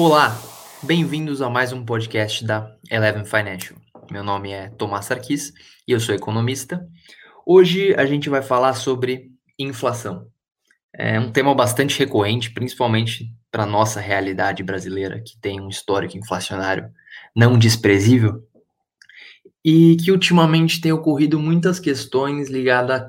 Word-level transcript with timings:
Olá, 0.00 0.40
bem-vindos 0.80 1.42
a 1.42 1.50
mais 1.50 1.72
um 1.72 1.84
podcast 1.84 2.44
da 2.44 2.72
Eleven 2.88 3.24
Financial. 3.24 3.76
Meu 4.08 4.22
nome 4.22 4.52
é 4.52 4.68
Tomás 4.68 5.06
Sarkis 5.06 5.52
e 5.88 5.90
eu 5.90 5.98
sou 5.98 6.14
economista. 6.14 6.86
Hoje 7.44 7.92
a 7.96 8.06
gente 8.06 8.28
vai 8.28 8.40
falar 8.40 8.74
sobre 8.74 9.32
inflação. 9.58 10.28
É 10.94 11.18
um 11.18 11.32
tema 11.32 11.52
bastante 11.52 11.98
recorrente, 11.98 12.52
principalmente 12.52 13.34
para 13.50 13.64
a 13.64 13.66
nossa 13.66 13.98
realidade 13.98 14.62
brasileira, 14.62 15.20
que 15.20 15.36
tem 15.40 15.60
um 15.60 15.68
histórico 15.68 16.16
inflacionário 16.16 16.88
não 17.34 17.58
desprezível, 17.58 18.40
e 19.64 19.96
que 19.96 20.12
ultimamente 20.12 20.80
tem 20.80 20.92
ocorrido 20.92 21.40
muitas 21.40 21.80
questões 21.80 22.48
ligadas 22.48 23.02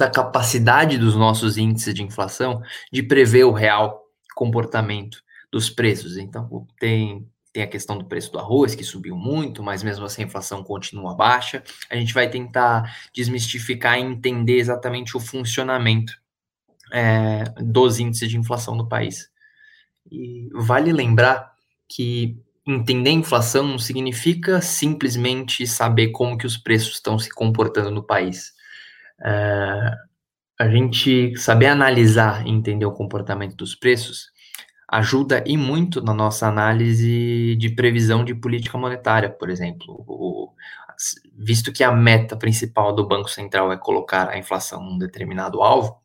à 0.00 0.08
capacidade 0.08 0.96
dos 0.96 1.16
nossos 1.16 1.58
índices 1.58 1.92
de 1.92 2.04
inflação 2.04 2.62
de 2.92 3.02
prever 3.02 3.42
o 3.42 3.52
real 3.52 4.00
comportamento 4.36 5.25
dos 5.56 5.70
preços. 5.70 6.18
Então, 6.18 6.66
tem, 6.78 7.26
tem 7.50 7.62
a 7.62 7.66
questão 7.66 7.96
do 7.96 8.04
preço 8.04 8.30
do 8.30 8.38
arroz, 8.38 8.74
que 8.74 8.84
subiu 8.84 9.16
muito, 9.16 9.62
mas 9.62 9.82
mesmo 9.82 10.04
assim 10.04 10.22
a 10.22 10.26
inflação 10.26 10.62
continua 10.62 11.14
baixa. 11.14 11.64
A 11.90 11.96
gente 11.96 12.12
vai 12.12 12.28
tentar 12.28 12.94
desmistificar 13.14 13.98
e 13.98 14.02
entender 14.02 14.58
exatamente 14.58 15.16
o 15.16 15.20
funcionamento 15.20 16.12
é, 16.92 17.44
dos 17.58 17.98
índices 17.98 18.28
de 18.28 18.36
inflação 18.36 18.74
no 18.74 18.86
país. 18.86 19.30
E 20.12 20.50
vale 20.52 20.92
lembrar 20.92 21.52
que 21.88 22.38
entender 22.66 23.10
a 23.10 23.14
inflação 23.14 23.66
não 23.66 23.78
significa 23.78 24.60
simplesmente 24.60 25.66
saber 25.66 26.08
como 26.08 26.36
que 26.36 26.46
os 26.46 26.58
preços 26.58 26.94
estão 26.94 27.18
se 27.18 27.30
comportando 27.30 27.90
no 27.90 28.02
país. 28.02 28.52
É, 29.24 29.90
a 30.60 30.68
gente 30.68 31.34
saber 31.38 31.66
analisar 31.66 32.46
e 32.46 32.50
entender 32.50 32.84
o 32.84 32.92
comportamento 32.92 33.56
dos 33.56 33.74
preços 33.74 34.35
ajuda 34.88 35.42
e 35.46 35.56
muito 35.56 36.00
na 36.00 36.14
nossa 36.14 36.46
análise 36.46 37.56
de 37.56 37.70
previsão 37.70 38.24
de 38.24 38.34
política 38.34 38.78
monetária, 38.78 39.30
por 39.30 39.50
exemplo. 39.50 40.04
O, 40.06 40.52
visto 41.36 41.72
que 41.72 41.84
a 41.84 41.92
meta 41.92 42.36
principal 42.36 42.94
do 42.94 43.06
Banco 43.06 43.28
Central 43.28 43.72
é 43.72 43.76
colocar 43.76 44.28
a 44.28 44.38
inflação 44.38 44.82
num 44.82 44.98
determinado 44.98 45.62
alvo, 45.62 46.00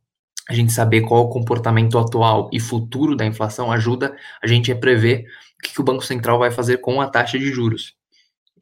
a 0.50 0.54
gente 0.54 0.74
saber 0.74 1.02
qual 1.02 1.24
o 1.24 1.30
comportamento 1.30 1.98
atual 1.98 2.50
e 2.52 2.60
futuro 2.60 3.16
da 3.16 3.26
inflação 3.26 3.72
ajuda 3.72 4.16
a 4.44 4.48
gente 4.48 4.72
a 4.72 4.76
prever 4.76 5.26
o 5.58 5.64
que, 5.64 5.74
que 5.74 5.82
o 5.82 5.84
Banco 5.84 6.04
Central 6.04 6.40
vai 6.40 6.52
fazer 6.52 6.78
com 6.78 7.00
a 7.00 7.08
taxa 7.08 7.40
de 7.40 7.52
juros. 7.52 7.96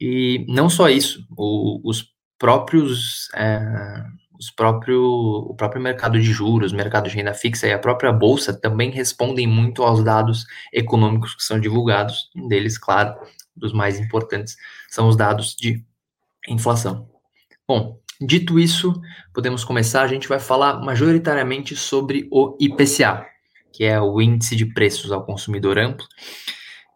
E 0.00 0.46
não 0.48 0.70
só 0.70 0.88
isso, 0.88 1.26
o, 1.36 1.80
os 1.84 2.14
próprios 2.38 3.28
é, 3.34 3.60
os 4.40 4.50
próprio, 4.50 5.02
o 5.02 5.54
próprio 5.54 5.82
mercado 5.82 6.18
de 6.18 6.32
juros, 6.32 6.72
mercado 6.72 7.10
de 7.10 7.14
renda 7.14 7.34
fixa 7.34 7.66
e 7.66 7.72
a 7.72 7.78
própria 7.78 8.10
bolsa 8.10 8.58
também 8.58 8.90
respondem 8.90 9.46
muito 9.46 9.82
aos 9.82 10.02
dados 10.02 10.46
econômicos 10.72 11.34
que 11.34 11.42
são 11.42 11.60
divulgados. 11.60 12.30
Um 12.34 12.48
deles, 12.48 12.78
claro, 12.78 13.14
dos 13.54 13.74
mais 13.74 14.00
importantes, 14.00 14.56
são 14.88 15.08
os 15.08 15.14
dados 15.14 15.54
de 15.54 15.84
inflação. 16.48 17.06
Bom, 17.68 18.00
dito 18.18 18.58
isso, 18.58 18.98
podemos 19.34 19.62
começar. 19.62 20.02
A 20.04 20.08
gente 20.08 20.26
vai 20.26 20.40
falar 20.40 20.80
majoritariamente 20.80 21.76
sobre 21.76 22.26
o 22.30 22.56
IPCA, 22.58 23.26
que 23.70 23.84
é 23.84 24.00
o 24.00 24.22
Índice 24.22 24.56
de 24.56 24.64
Preços 24.64 25.12
ao 25.12 25.26
Consumidor 25.26 25.78
Amplo, 25.78 26.06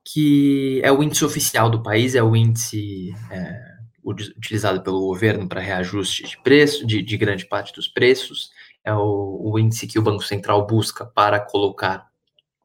que 0.03 0.81
é 0.83 0.91
o 0.91 1.03
índice 1.03 1.27
oficial 1.27 1.69
do 1.69 1.83
país, 1.83 2.15
é 2.15 2.23
o 2.23 2.35
índice. 2.35 3.15
É, 3.31 3.74
utilizado 4.05 4.83
pelo 4.83 5.01
governo 5.01 5.49
para 5.49 5.61
reajuste 5.61 6.25
de 6.25 6.37
preço, 6.43 6.87
de, 6.87 7.03
de, 7.03 7.17
grande 7.17 7.47
parte 7.47 7.73
dos 7.73 7.89
preços, 7.89 8.51
é 8.85 8.93
o, 8.93 9.41
o, 9.43 9.59
índice 9.59 9.87
que 9.87 9.99
o 9.99 10.03
Banco 10.03 10.23
Central 10.23 10.67
busca 10.67 11.07
para 11.07 11.41
colocar 11.41 12.07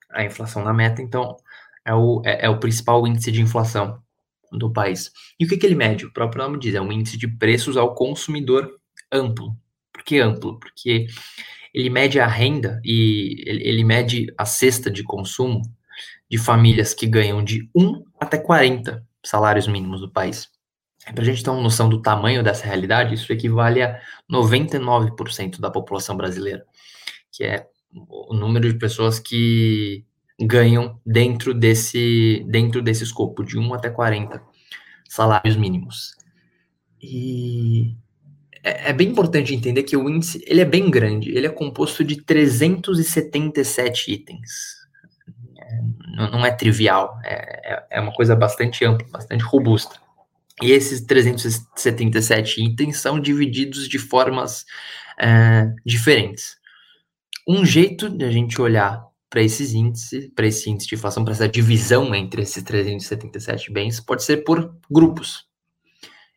a 0.10 0.23
inflação 0.23 0.64
na 0.64 0.73
meta, 0.73 1.02
então 1.02 1.38
é 1.86 1.94
o, 1.94 2.22
é, 2.26 2.45
é 2.45 2.50
o 2.50 2.60
principal 2.60 3.08
índice 3.08 3.32
de 3.32 3.42
inflação 3.42 4.02
do 4.52 4.72
país. 4.72 5.11
E 5.39 5.45
o 5.45 5.48
que, 5.48 5.58
que 5.58 5.66
ele 5.66 5.76
mede? 5.76 6.05
O 6.05 6.14
próprio 6.14 6.44
nome 6.44 6.60
diz, 6.60 6.76
é 6.76 6.82
um 6.82 6.92
índice 6.92 7.17
de 7.17 7.27
preços 7.27 7.77
ao 7.77 7.94
consumidor 7.94 8.70
amplo. 9.11 9.56
Por 9.94 10.04
que 10.04 10.20
amplo? 10.20 10.60
Porque 10.60 11.08
ele 11.73 11.89
mede 11.89 12.20
a 12.20 12.27
renda 12.27 12.82
e 12.83 13.44
ele, 13.45 13.67
ele 13.67 13.83
mede 13.83 14.33
a 14.38 14.45
cesta 14.45 14.89
de 14.89 15.04
consumo 15.04 15.61
de 16.30 16.38
famílias 16.38 16.94
que 16.94 17.08
ganham 17.08 17.44
de 17.44 17.70
1 17.76 18.04
até 18.20 18.38
40 18.38 19.06
salários 19.23 19.67
mínimos 19.67 20.02
do 20.02 20.11
país. 20.11 20.50
Para 21.05 21.21
a 21.21 21.26
gente 21.26 21.43
ter 21.43 21.49
uma 21.49 21.61
noção 21.61 21.89
do 21.89 22.02
tamanho 22.02 22.43
dessa 22.43 22.65
realidade, 22.65 23.15
isso 23.15 23.32
equivale 23.32 23.82
a 23.82 23.99
99% 24.32 25.60
da 25.60 25.71
população 25.71 26.15
brasileira, 26.15 26.65
que 27.32 27.43
é 27.43 27.67
o 27.92 28.33
número 28.36 28.71
de 28.71 28.77
pessoas 28.77 29.20
que 29.20 30.05
ganham 30.39 30.99
dentro 31.05 31.54
desse, 31.54 32.45
dentro 32.48 32.82
desse 32.82 33.04
escopo, 33.04 33.43
de 33.43 33.58
1 33.58 33.73
até 33.73 33.89
40 33.89 34.42
salários 35.08 35.55
mínimos. 35.55 36.15
E 37.02 37.95
é, 38.64 38.89
é 38.89 38.93
bem 38.93 39.09
importante 39.09 39.54
entender 39.54 39.83
que 39.83 39.98
o 39.98 40.09
índice 40.09 40.43
ele 40.45 40.61
é 40.61 40.65
bem 40.65 40.89
grande, 40.89 41.30
ele 41.30 41.48
é 41.48 41.49
composto 41.49 42.04
de 42.04 42.21
377 42.21 44.11
itens. 44.11 44.80
É, 45.58 45.82
não, 46.15 46.32
não, 46.32 46.45
é 46.45 46.52
trivial, 46.52 47.20
é, 47.23 47.73
é, 47.73 47.88
é 47.92 48.02
uma 48.02 48.14
coisa 48.14 48.36
bastante 48.36 48.86
ampla, 48.86 49.08
bastante 49.11 49.43
robusta. 49.43 49.99
E 50.61 50.71
esses 50.71 51.02
377 51.02 52.61
itens 52.61 52.97
são 52.97 53.20
divididos 53.20 53.87
de 53.87 53.97
formas 53.97 54.65
é, 55.20 55.73
diferentes. 55.86 56.58
Um 57.47 57.65
jeito 57.65 58.09
de 58.09 58.25
a 58.25 58.31
gente 58.31 58.61
olhar 58.61 59.03
para 59.30 59.42
esses 59.42 59.73
índices, 59.73 60.30
para 60.36 60.47
esse 60.47 60.70
índice 60.70 60.87
de 60.89 60.95
inflação, 60.95 61.23
para 61.23 61.33
essa 61.33 61.47
divisão 61.47 62.14
entre 62.15 62.42
esses 62.42 62.61
377 62.64 63.71
bens, 63.71 63.99
pode 63.99 64.23
ser 64.23 64.37
por 64.37 64.75
grupos. 64.89 65.45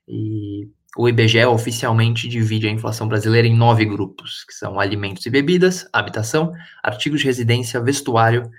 E 0.06 0.68
o 0.96 1.08
IBGE 1.08 1.44
oficialmente 1.46 2.28
divide 2.28 2.68
a 2.68 2.70
inflação 2.70 3.08
brasileira 3.08 3.48
em 3.48 3.56
nove 3.56 3.84
grupos, 3.84 4.44
que 4.44 4.52
são 4.52 4.78
alimentos 4.78 5.24
e 5.24 5.30
bebidas, 5.30 5.88
habitação, 5.92 6.52
artigos 6.82 7.20
de 7.20 7.26
residência, 7.26 7.80
vestuário, 7.80 8.50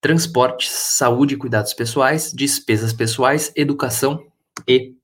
transporte, 0.00 0.70
saúde 0.70 1.34
e 1.34 1.36
cuidados 1.36 1.74
pessoais, 1.74 2.32
despesas 2.32 2.92
pessoais, 2.92 3.52
educação 3.56 4.24
e 4.68 4.94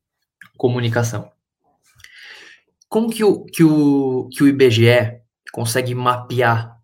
comunicação. 0.56 1.30
Como 2.88 3.10
que 3.10 3.24
o, 3.24 3.44
que 3.44 3.64
o, 3.64 4.28
que 4.30 4.42
o 4.42 4.48
IBGE 4.48 5.20
consegue 5.52 5.94
mapear 5.94 6.76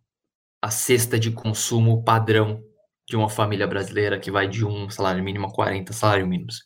a 0.61 0.71
cesta 0.71 1.19
de 1.19 1.31
consumo 1.31 2.03
padrão 2.03 2.63
de 3.09 3.17
uma 3.17 3.29
família 3.29 3.67
brasileira 3.67 4.19
que 4.19 4.31
vai 4.31 4.49
de 4.49 4.65
um 4.65 4.89
salário 4.91 5.23
mínimo 5.23 5.47
a 5.47 5.53
40 5.53 5.93
salários 5.93 6.29
mínimos? 6.29 6.65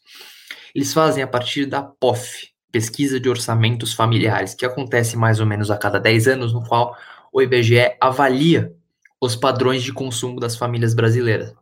Eles 0.75 0.93
fazem 0.93 1.23
a 1.23 1.27
partir 1.27 1.67
da 1.67 1.83
POF, 1.83 2.49
Pesquisa 2.71 3.19
de 3.19 3.29
Orçamentos 3.29 3.95
Familiares, 3.95 4.55
que 4.55 4.67
acontece 4.67 5.17
mais 5.17 5.41
ou 5.41 5.47
menos 5.47 5.71
a 5.71 5.79
cada 5.79 5.99
10 5.99 6.29
anos, 6.29 6.53
no 6.53 6.63
qual 6.63 6.97
o 7.33 7.41
IBGE 7.41 7.97
avalia 8.01 8.75
os 9.21 9.35
padrões 9.35 9.83
de 9.83 9.93
consumo 9.93 10.39
das 10.39 10.57
famílias 10.57 10.95
brasileiras. 10.95 11.55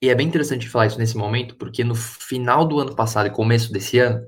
E 0.00 0.08
é 0.08 0.14
bem 0.14 0.26
interessante 0.26 0.68
falar 0.68 0.86
isso 0.86 0.98
nesse 0.98 1.16
momento, 1.16 1.56
porque 1.56 1.82
no 1.82 1.94
final 1.94 2.66
do 2.66 2.78
ano 2.78 2.94
passado 2.94 3.26
e 3.26 3.30
começo 3.30 3.72
desse 3.72 3.98
ano, 3.98 4.26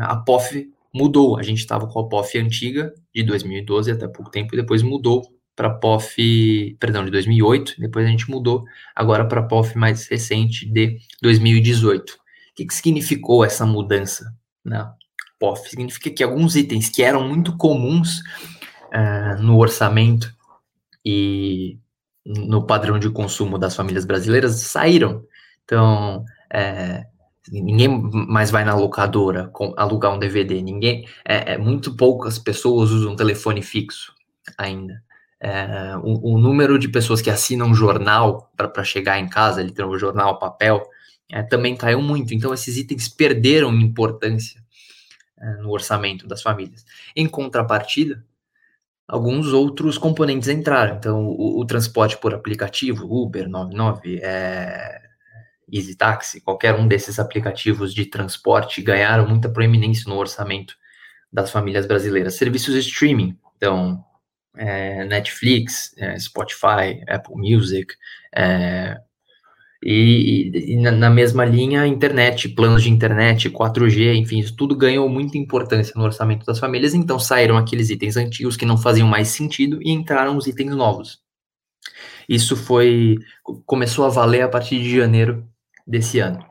a 0.00 0.16
POF 0.16 0.70
mudou. 0.92 1.38
A 1.38 1.42
gente 1.42 1.58
estava 1.58 1.86
com 1.86 2.00
a 2.00 2.08
POF 2.08 2.38
antiga, 2.38 2.92
de 3.14 3.22
2012 3.22 3.90
até 3.90 4.08
pouco 4.08 4.30
tempo, 4.30 4.54
e 4.54 4.56
depois 4.56 4.82
mudou 4.82 5.22
para 5.60 5.68
a 5.68 5.74
POF, 5.74 6.76
perdão, 6.80 7.04
de 7.04 7.10
2008, 7.10 7.74
depois 7.78 8.06
a 8.06 8.08
gente 8.08 8.30
mudou 8.30 8.64
agora 8.96 9.26
para 9.26 9.40
a 9.40 9.44
POF 9.44 9.76
mais 9.76 10.08
recente 10.08 10.66
de 10.66 10.98
2018. 11.20 12.10
O 12.10 12.16
que, 12.54 12.64
que 12.64 12.74
significou 12.74 13.44
essa 13.44 13.66
mudança 13.66 14.34
na 14.64 14.94
POF? 15.38 15.68
Significa 15.68 16.10
que 16.10 16.22
alguns 16.22 16.56
itens 16.56 16.88
que 16.88 17.02
eram 17.02 17.28
muito 17.28 17.56
comuns 17.58 18.20
uh, 18.86 19.42
no 19.42 19.58
orçamento 19.58 20.34
e 21.04 21.78
no 22.24 22.66
padrão 22.66 22.98
de 22.98 23.10
consumo 23.10 23.58
das 23.58 23.76
famílias 23.76 24.06
brasileiras 24.06 24.54
saíram. 24.60 25.24
Então, 25.64 26.24
é, 26.50 27.06
Ninguém 27.48 27.88
mais 27.88 28.50
vai 28.50 28.64
na 28.64 28.74
locadora 28.74 29.48
com, 29.48 29.72
alugar 29.76 30.14
um 30.14 30.18
DVD. 30.18 30.60
Ninguém, 30.60 31.06
é, 31.24 31.54
é, 31.54 31.58
muito 31.58 31.96
poucas 31.96 32.38
pessoas 32.38 32.90
usam 32.90 33.16
telefone 33.16 33.62
fixo 33.62 34.14
ainda. 34.58 35.02
É, 35.40 35.96
o, 36.02 36.34
o, 36.34 36.38
número 36.38 36.78
de 36.78 36.88
pessoas 36.88 37.22
que 37.22 37.30
assinam 37.30 37.72
jornal 37.72 38.52
para 38.56 38.84
chegar 38.84 39.18
em 39.18 39.26
casa, 39.26 39.62
ele 39.62 39.72
tem 39.72 39.84
o 39.84 39.98
jornal 39.98 40.38
papel, 40.38 40.82
é, 41.30 41.42
também 41.42 41.74
caiu 41.74 42.02
muito. 42.02 42.34
Então 42.34 42.52
esses 42.52 42.76
itens 42.76 43.08
perderam 43.08 43.72
importância 43.72 44.62
é, 45.40 45.54
no 45.62 45.70
orçamento 45.70 46.26
das 46.26 46.42
famílias. 46.42 46.84
Em 47.16 47.26
contrapartida, 47.26 48.22
alguns 49.08 49.52
outros 49.54 49.96
componentes 49.96 50.48
entraram. 50.48 50.96
Então 50.96 51.26
o, 51.26 51.58
o 51.58 51.64
transporte 51.64 52.18
por 52.18 52.34
aplicativo, 52.34 53.06
Uber, 53.10 53.48
99, 53.48 54.20
é, 54.22 54.99
Easy 55.72 55.96
Taxi, 55.96 56.40
qualquer 56.40 56.74
um 56.74 56.86
desses 56.88 57.18
aplicativos 57.18 57.94
de 57.94 58.06
transporte 58.06 58.82
ganharam 58.82 59.28
muita 59.28 59.48
proeminência 59.48 60.08
no 60.08 60.16
orçamento 60.18 60.74
das 61.32 61.50
famílias 61.50 61.86
brasileiras. 61.86 62.34
Serviços 62.34 62.74
de 62.74 62.80
streaming, 62.80 63.36
então 63.56 64.04
é, 64.56 65.04
Netflix, 65.04 65.94
é, 65.98 66.18
Spotify, 66.18 67.02
Apple 67.08 67.36
Music, 67.36 67.94
é, 68.34 68.98
E, 69.82 70.74
e, 70.74 70.76
na 70.76 71.08
mesma 71.08 71.44
linha, 71.44 71.86
internet, 71.86 72.48
planos 72.50 72.82
de 72.82 72.90
internet, 72.90 73.48
4G, 73.48 74.14
enfim, 74.14 74.38
isso 74.40 74.54
tudo 74.54 74.76
ganhou 74.76 75.08
muita 75.08 75.38
importância 75.38 75.94
no 75.96 76.04
orçamento 76.04 76.44
das 76.44 76.58
famílias, 76.58 76.92
então 76.94 77.18
saíram 77.18 77.56
aqueles 77.56 77.88
itens 77.88 78.16
antigos 78.16 78.56
que 78.58 78.66
não 78.66 78.76
faziam 78.76 79.08
mais 79.08 79.28
sentido 79.28 79.80
e 79.82 79.90
entraram 79.90 80.36
os 80.36 80.46
itens 80.46 80.74
novos. 80.76 81.20
Isso 82.28 82.56
foi 82.56 83.16
começou 83.66 84.04
a 84.04 84.08
valer 84.08 84.42
a 84.42 84.48
partir 84.48 84.80
de 84.82 84.96
janeiro 84.96 85.49
desse 85.90 86.20
ano. 86.20 86.44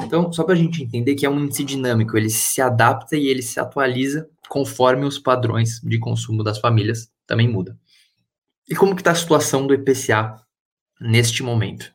Então, 0.00 0.32
só 0.32 0.44
para 0.44 0.54
a 0.54 0.56
gente 0.56 0.82
entender 0.82 1.14
que 1.14 1.24
é 1.24 1.30
um 1.30 1.40
índice 1.40 1.64
dinâmico, 1.64 2.16
ele 2.16 2.30
se 2.30 2.60
adapta 2.60 3.16
e 3.16 3.26
ele 3.28 3.42
se 3.42 3.58
atualiza 3.58 4.28
conforme 4.48 5.04
os 5.04 5.18
padrões 5.18 5.80
de 5.82 5.98
consumo 5.98 6.42
das 6.42 6.58
famílias 6.58 7.10
também 7.26 7.48
mudam. 7.48 7.76
E 8.68 8.74
como 8.74 8.94
que 8.94 9.00
está 9.00 9.12
a 9.12 9.16
situação 9.16 9.66
do 9.66 9.74
IPCA 9.74 10.36
neste 11.00 11.42
momento? 11.42 11.92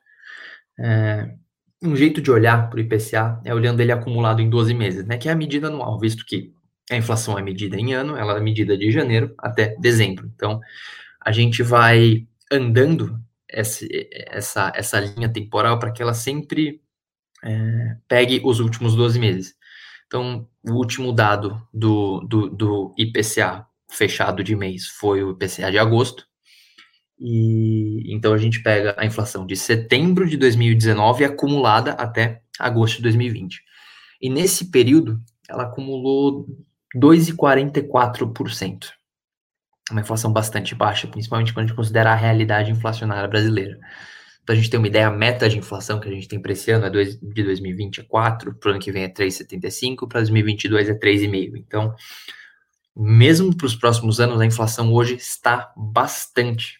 É, 0.79 1.33
um 1.81 1.95
jeito 1.95 2.21
de 2.21 2.31
olhar 2.31 2.69
para 2.69 2.77
o 2.77 2.81
IPCA 2.81 3.41
é 3.45 3.53
olhando 3.53 3.81
ele 3.81 3.91
acumulado 3.91 4.41
em 4.41 4.49
12 4.49 4.73
meses, 4.73 5.05
né, 5.05 5.17
que 5.17 5.29
é 5.29 5.31
a 5.31 5.35
medida 5.35 5.67
anual, 5.67 5.99
visto 5.99 6.25
que 6.25 6.51
a 6.89 6.95
inflação 6.95 7.38
é 7.38 7.41
medida 7.41 7.77
em 7.77 7.94
ano, 7.94 8.15
ela 8.15 8.38
é 8.38 8.39
medida 8.39 8.77
de 8.77 8.91
janeiro 8.91 9.33
até 9.38 9.75
dezembro. 9.79 10.31
Então, 10.33 10.59
a 11.21 11.31
gente 11.31 11.61
vai 11.61 12.25
andando 12.51 13.19
essa, 13.49 13.85
essa, 14.27 14.71
essa 14.73 14.99
linha 14.99 15.29
temporal 15.29 15.79
para 15.79 15.91
que 15.91 16.01
ela 16.01 16.13
sempre 16.13 16.81
é, 17.44 17.98
pegue 18.07 18.42
os 18.44 18.60
últimos 18.60 18.95
12 18.95 19.19
meses. 19.19 19.56
Então, 20.07 20.48
o 20.63 20.74
último 20.74 21.12
dado 21.12 21.62
do, 21.74 22.22
do, 22.22 22.50
do 22.50 22.95
IPCA 22.98 23.66
fechado 23.89 24.44
de 24.44 24.56
mês 24.56 24.88
foi 24.88 25.24
o 25.24 25.31
IPCA 25.31 25.72
de 25.72 25.78
agosto, 25.78 26.25
e 27.19 28.13
então 28.13 28.34
a 28.34 28.38
gente 28.38 28.62
pega 28.62 28.95
a 28.98 29.06
inflação 29.06 29.45
de 29.45 29.56
setembro 29.56 30.28
de 30.30 30.38
2019 30.38 31.25
acumulada 31.25 31.92
até 31.94 32.42
agosto 32.60 32.98
de 32.98 33.04
2020. 33.04 33.62
E 34.22 34.30
nesse 34.30 34.69
período, 34.69 35.19
ela 35.50 35.63
acumulou 35.63 36.45
2,44%. 36.95 38.92
Uma 39.90 40.01
inflação 40.01 40.31
bastante 40.31 40.75
baixa, 40.75 41.07
principalmente 41.07 41.54
quando 41.54 41.66
a 41.66 41.68
gente 41.68 41.75
considera 41.75 42.12
a 42.12 42.16
realidade 42.16 42.72
inflacionária 42.72 43.28
brasileira. 43.28 43.80
Então 44.47 44.53
a 44.53 44.57
gente 44.57 44.69
tem 44.69 44.79
uma 44.79 44.88
ideia, 44.88 45.07
a 45.07 45.11
meta 45.11 45.49
de 45.49 45.57
inflação 45.57 45.99
que 45.99 46.07
a 46.07 46.11
gente 46.11 46.25
tem 46.25 46.41
para 46.41 46.53
esse 46.53 46.71
ano 46.71 46.85
é 46.85 46.89
dois, 46.89 47.19
de 47.19 47.44
2020 47.44 47.99
é 47.99 48.03
4, 48.03 48.55
para 48.55 48.69
o 48.69 48.71
ano 48.71 48.79
que 48.79 48.94
vem 48.94 49.03
é 49.03 49.09
3,75, 49.09 50.07
para 50.07 50.21
2022 50.21 50.88
é 50.88 50.94
3,5. 50.94 51.57
Então, 51.57 51.94
mesmo 52.95 53.53
para 53.53 53.65
os 53.65 53.75
próximos 53.75 54.21
anos, 54.21 54.39
a 54.39 54.45
inflação 54.45 54.94
hoje 54.94 55.15
está 55.15 55.73
bastante 55.75 56.79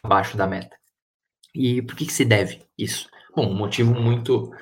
abaixo 0.00 0.36
da 0.36 0.46
meta. 0.46 0.76
E 1.52 1.82
por 1.82 1.96
que, 1.96 2.06
que 2.06 2.12
se 2.12 2.24
deve 2.24 2.60
isso? 2.78 3.08
Bom, 3.34 3.50
um 3.50 3.56
motivo 3.56 4.00
muito 4.00 4.52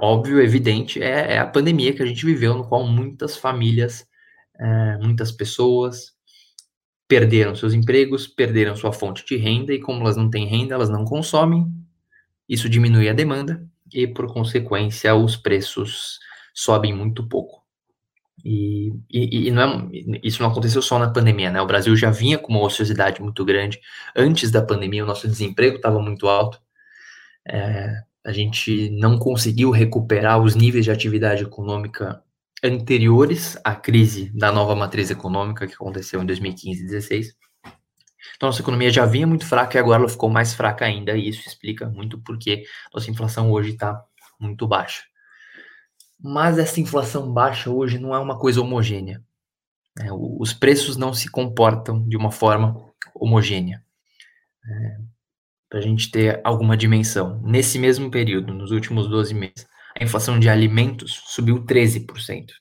óbvio, 0.00 0.40
evidente, 0.40 1.02
é, 1.02 1.34
é, 1.34 1.38
a 1.38 1.46
pandemia 1.46 1.92
que 1.92 2.02
a 2.02 2.06
gente 2.06 2.24
viveu, 2.24 2.54
no 2.54 2.66
qual 2.66 2.86
muitas 2.86 3.36
famílias, 3.36 4.08
é, 4.58 4.96
muitas 4.96 5.30
pessoas 5.30 6.14
perderam 7.06 7.54
seus 7.54 7.74
empregos, 7.74 8.26
perderam 8.26 8.74
sua 8.74 8.94
fonte 8.94 9.26
de 9.26 9.36
renda, 9.36 9.74
e 9.74 9.78
como 9.78 10.00
elas 10.00 10.16
não 10.16 10.30
têm 10.30 10.46
renda, 10.46 10.74
elas 10.74 10.88
não 10.88 11.04
consomem, 11.04 11.70
isso 12.48 12.68
diminui 12.68 13.08
a 13.08 13.12
demanda, 13.12 13.64
e 13.92 14.06
por 14.06 14.32
consequência 14.32 15.14
os 15.14 15.36
preços 15.36 16.18
sobem 16.54 16.94
muito 16.94 17.26
pouco. 17.26 17.62
E, 18.44 18.92
e, 19.10 19.48
e 19.48 19.50
não 19.50 19.62
é, 19.62 19.88
isso 20.22 20.42
não 20.42 20.50
aconteceu 20.50 20.80
só 20.80 20.98
na 20.98 21.10
pandemia, 21.10 21.50
né? 21.50 21.60
O 21.60 21.66
Brasil 21.66 21.96
já 21.96 22.10
vinha 22.10 22.38
com 22.38 22.52
uma 22.52 22.62
ociosidade 22.62 23.20
muito 23.20 23.44
grande. 23.44 23.80
Antes 24.14 24.50
da 24.50 24.62
pandemia, 24.62 25.02
o 25.04 25.06
nosso 25.06 25.26
desemprego 25.26 25.76
estava 25.76 26.00
muito 26.00 26.28
alto. 26.28 26.60
É, 27.46 28.02
a 28.24 28.32
gente 28.32 28.90
não 28.90 29.18
conseguiu 29.18 29.70
recuperar 29.70 30.40
os 30.40 30.54
níveis 30.54 30.84
de 30.84 30.90
atividade 30.90 31.42
econômica 31.42 32.22
anteriores 32.62 33.56
à 33.64 33.74
crise 33.74 34.30
da 34.34 34.52
nova 34.52 34.74
matriz 34.74 35.10
econômica 35.10 35.66
que 35.66 35.74
aconteceu 35.74 36.22
em 36.22 36.26
2015 36.26 36.80
e 36.80 36.88
2016. 36.88 37.36
Então, 38.38 38.46
nossa 38.48 38.62
economia 38.62 38.88
já 38.88 39.04
vinha 39.04 39.26
muito 39.26 39.44
fraca 39.44 39.76
e 39.76 39.80
agora 39.80 39.98
ela 39.98 40.08
ficou 40.08 40.30
mais 40.30 40.54
fraca 40.54 40.84
ainda, 40.84 41.16
e 41.16 41.28
isso 41.28 41.46
explica 41.48 41.88
muito 41.88 42.20
porque 42.20 42.62
nossa 42.94 43.10
inflação 43.10 43.50
hoje 43.50 43.70
está 43.70 44.00
muito 44.38 44.64
baixa. 44.64 45.02
Mas 46.22 46.56
essa 46.56 46.80
inflação 46.80 47.32
baixa 47.32 47.68
hoje 47.68 47.98
não 47.98 48.14
é 48.14 48.18
uma 48.20 48.38
coisa 48.38 48.60
homogênea. 48.60 49.20
Né? 49.98 50.06
Os 50.12 50.52
preços 50.52 50.96
não 50.96 51.12
se 51.12 51.28
comportam 51.28 52.08
de 52.08 52.16
uma 52.16 52.30
forma 52.30 52.76
homogênea. 53.12 53.84
É, 54.64 54.98
Para 55.68 55.80
a 55.80 55.82
gente 55.82 56.08
ter 56.08 56.40
alguma 56.44 56.76
dimensão. 56.76 57.42
Nesse 57.42 57.76
mesmo 57.76 58.08
período, 58.08 58.54
nos 58.54 58.70
últimos 58.70 59.08
12 59.08 59.34
meses, 59.34 59.66
a 59.98 60.04
inflação 60.04 60.38
de 60.38 60.48
alimentos 60.48 61.22
subiu 61.26 61.64
13%. 61.64 62.52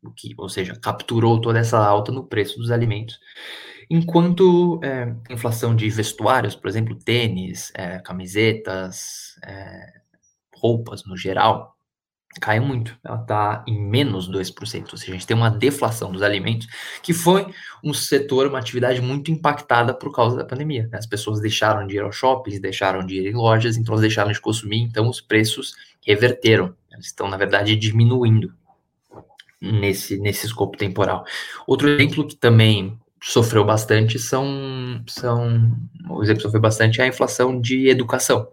O 0.00 0.12
que, 0.12 0.32
ou 0.38 0.48
seja, 0.48 0.76
capturou 0.76 1.40
toda 1.40 1.58
essa 1.58 1.84
alta 1.84 2.12
no 2.12 2.24
preço 2.24 2.56
dos 2.56 2.70
alimentos. 2.70 3.18
Enquanto 3.88 4.80
é, 4.82 5.14
inflação 5.30 5.74
de 5.74 5.88
vestuários, 5.88 6.56
por 6.56 6.68
exemplo, 6.68 6.94
tênis, 6.94 7.72
é, 7.74 7.98
camisetas, 8.00 9.38
é, 9.44 10.00
roupas 10.54 11.04
no 11.04 11.16
geral, 11.16 11.76
cai 12.40 12.60
muito. 12.60 12.98
Ela 13.04 13.20
está 13.20 13.64
em 13.66 13.80
menos 13.80 14.28
2%. 14.28 14.92
Ou 14.92 14.98
seja, 14.98 15.12
a 15.12 15.14
gente 15.14 15.26
tem 15.26 15.36
uma 15.36 15.50
deflação 15.50 16.10
dos 16.12 16.22
alimentos, 16.22 16.66
que 17.02 17.12
foi 17.12 17.46
um 17.82 17.94
setor, 17.94 18.46
uma 18.46 18.58
atividade 18.58 19.00
muito 19.00 19.30
impactada 19.30 19.94
por 19.94 20.12
causa 20.12 20.36
da 20.36 20.44
pandemia. 20.44 20.88
Né? 20.90 20.98
As 20.98 21.06
pessoas 21.06 21.40
deixaram 21.40 21.86
de 21.86 21.96
ir 21.96 22.00
aos 22.00 22.16
shoppings, 22.16 22.60
deixaram 22.60 23.04
de 23.04 23.16
ir 23.16 23.26
em 23.28 23.34
lojas, 23.34 23.76
então 23.76 23.92
elas 23.92 24.02
deixaram 24.02 24.32
de 24.32 24.40
consumir, 24.40 24.80
então 24.82 25.08
os 25.08 25.20
preços 25.20 25.74
reverteram. 26.04 26.74
Eles 26.92 27.06
estão, 27.06 27.28
na 27.28 27.36
verdade, 27.36 27.76
diminuindo 27.76 28.52
nesse, 29.60 30.18
nesse 30.18 30.46
escopo 30.46 30.76
temporal. 30.76 31.24
Outro 31.66 31.88
exemplo 31.88 32.26
que 32.26 32.36
também 32.36 32.98
sofreu 33.28 33.64
bastante 33.64 34.20
são, 34.20 35.02
são 35.08 35.76
o 36.08 36.22
exemplo 36.22 36.42
sofreu 36.42 36.60
bastante 36.60 37.00
é 37.00 37.04
a 37.04 37.08
inflação 37.08 37.60
de 37.60 37.88
educação. 37.88 38.48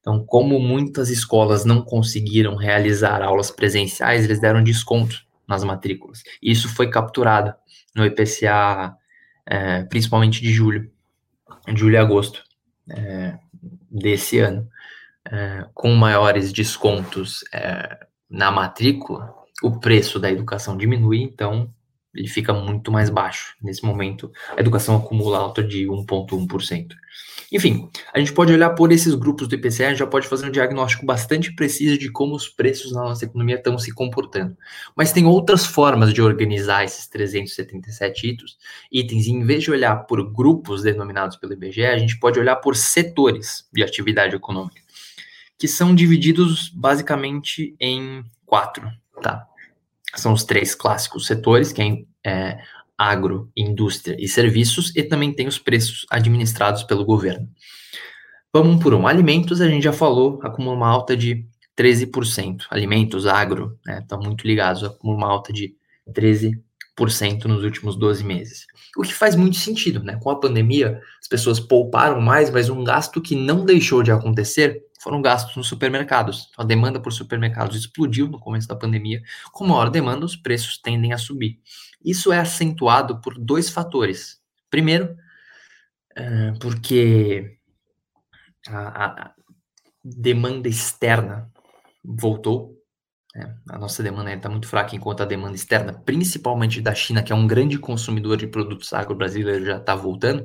Então, 0.00 0.24
como 0.26 0.58
muitas 0.58 1.08
escolas 1.08 1.64
não 1.64 1.80
conseguiram 1.82 2.56
realizar 2.56 3.22
aulas 3.22 3.52
presenciais, 3.52 4.24
eles 4.24 4.40
deram 4.40 4.60
desconto 4.60 5.24
nas 5.46 5.62
matrículas. 5.62 6.24
Isso 6.42 6.68
foi 6.68 6.90
capturado 6.90 7.54
no 7.94 8.04
IPCA, 8.04 8.96
é, 9.46 9.84
principalmente 9.84 10.42
de 10.42 10.52
julho, 10.52 10.90
julho 11.68 11.94
e 11.94 11.98
agosto 11.98 12.42
é, 12.90 13.38
desse 13.88 14.40
ano. 14.40 14.68
É, 15.30 15.64
com 15.72 15.94
maiores 15.94 16.52
descontos 16.52 17.44
é, 17.54 18.04
na 18.28 18.50
matrícula, 18.50 19.32
o 19.62 19.78
preço 19.78 20.18
da 20.18 20.28
educação 20.28 20.76
diminui, 20.76 21.22
então 21.22 21.72
ele 22.14 22.28
fica 22.28 22.52
muito 22.52 22.92
mais 22.92 23.08
baixo. 23.08 23.54
Nesse 23.62 23.84
momento, 23.84 24.30
a 24.56 24.60
educação 24.60 24.96
acumula 24.96 25.38
alta 25.38 25.62
de 25.62 25.86
1,1%. 25.86 26.88
Enfim, 27.52 27.90
a 28.14 28.18
gente 28.18 28.32
pode 28.32 28.50
olhar 28.50 28.70
por 28.70 28.90
esses 28.90 29.14
grupos 29.14 29.46
do 29.46 29.54
IPCA, 29.54 29.86
a 29.86 29.88
gente 29.90 29.98
já 29.98 30.06
pode 30.06 30.26
fazer 30.26 30.46
um 30.46 30.50
diagnóstico 30.50 31.04
bastante 31.04 31.54
preciso 31.54 31.98
de 31.98 32.10
como 32.10 32.34
os 32.34 32.48
preços 32.48 32.92
na 32.92 33.02
nossa 33.02 33.26
economia 33.26 33.56
estão 33.56 33.78
se 33.78 33.92
comportando. 33.92 34.56
Mas 34.96 35.12
tem 35.12 35.26
outras 35.26 35.66
formas 35.66 36.14
de 36.14 36.22
organizar 36.22 36.82
esses 36.82 37.06
377 37.08 38.26
itens, 38.26 38.56
itens, 38.90 39.26
e 39.26 39.30
em 39.32 39.44
vez 39.44 39.64
de 39.64 39.70
olhar 39.70 39.96
por 40.06 40.32
grupos 40.32 40.82
denominados 40.82 41.36
pelo 41.36 41.52
IBGE, 41.52 41.84
a 41.84 41.98
gente 41.98 42.18
pode 42.18 42.40
olhar 42.40 42.56
por 42.56 42.74
setores 42.74 43.68
de 43.70 43.82
atividade 43.82 44.34
econômica, 44.34 44.80
que 45.58 45.68
são 45.68 45.94
divididos 45.94 46.70
basicamente 46.70 47.76
em 47.78 48.24
quatro, 48.46 48.90
tá? 49.22 49.46
São 50.14 50.32
os 50.32 50.44
três 50.44 50.74
clássicos 50.74 51.26
setores, 51.26 51.72
que 51.72 51.82
é, 51.82 52.04
é 52.24 52.58
agro, 52.96 53.50
indústria 53.56 54.16
e 54.18 54.28
serviços, 54.28 54.94
e 54.94 55.02
também 55.02 55.32
tem 55.32 55.48
os 55.48 55.58
preços 55.58 56.06
administrados 56.10 56.82
pelo 56.82 57.04
governo. 57.04 57.48
Vamos 58.52 58.76
um 58.76 58.78
por 58.78 58.92
um. 58.94 59.06
Alimentos, 59.06 59.60
a 59.60 59.68
gente 59.68 59.82
já 59.82 59.92
falou, 59.92 60.38
acumula 60.42 60.76
uma 60.76 60.88
alta 60.88 61.16
de 61.16 61.46
13%. 61.76 62.66
Alimentos, 62.70 63.26
agro, 63.26 63.78
né, 63.86 64.00
estão 64.00 64.20
muito 64.20 64.46
ligados, 64.46 64.84
acumula 64.84 65.18
uma 65.18 65.28
alta 65.28 65.52
de 65.52 65.74
13% 66.10 66.60
nos 67.48 67.64
últimos 67.64 67.96
12 67.96 68.24
meses. 68.24 68.66
O 68.96 69.02
que 69.02 69.14
faz 69.14 69.34
muito 69.34 69.56
sentido, 69.56 70.02
né? 70.02 70.18
Com 70.22 70.30
a 70.30 70.38
pandemia, 70.38 71.00
as 71.20 71.28
pessoas 71.28 71.58
pouparam 71.58 72.20
mais, 72.20 72.50
mas 72.50 72.68
um 72.68 72.84
gasto 72.84 73.20
que 73.20 73.34
não 73.34 73.64
deixou 73.64 74.02
de 74.02 74.12
acontecer 74.12 74.82
foram 75.00 75.20
gastos 75.20 75.56
nos 75.56 75.66
supermercados. 75.66 76.50
A 76.56 76.62
demanda 76.62 77.00
por 77.00 77.12
supermercados 77.12 77.76
explodiu 77.76 78.28
no 78.28 78.38
começo 78.38 78.68
da 78.68 78.76
pandemia. 78.76 79.22
Com 79.50 79.66
maior 79.66 79.90
demanda, 79.90 80.24
os 80.24 80.36
preços 80.36 80.78
tendem 80.78 81.12
a 81.12 81.18
subir. 81.18 81.58
Isso 82.04 82.32
é 82.32 82.38
acentuado 82.38 83.20
por 83.20 83.36
dois 83.36 83.68
fatores. 83.68 84.40
Primeiro, 84.70 85.16
é, 86.14 86.52
porque 86.60 87.58
a, 88.68 89.32
demanda 90.04 90.68
externa 90.68 91.50
voltou. 92.04 92.78
Né? 93.34 93.56
A 93.68 93.78
nossa 93.78 94.02
demanda 94.02 94.32
está 94.32 94.48
muito 94.48 94.66
fraca, 94.68 94.94
enquanto 94.94 95.22
a 95.22 95.26
demanda 95.26 95.54
externa, 95.54 95.92
principalmente 95.92 96.80
da 96.80 96.94
China, 96.94 97.22
que 97.22 97.32
é 97.32 97.36
um 97.36 97.46
grande 97.46 97.78
consumidor 97.78 98.36
de 98.36 98.46
produtos 98.46 98.92
agro 98.92 99.14
brasileiro, 99.14 99.64
já 99.64 99.78
está 99.78 99.94
voltando. 99.94 100.44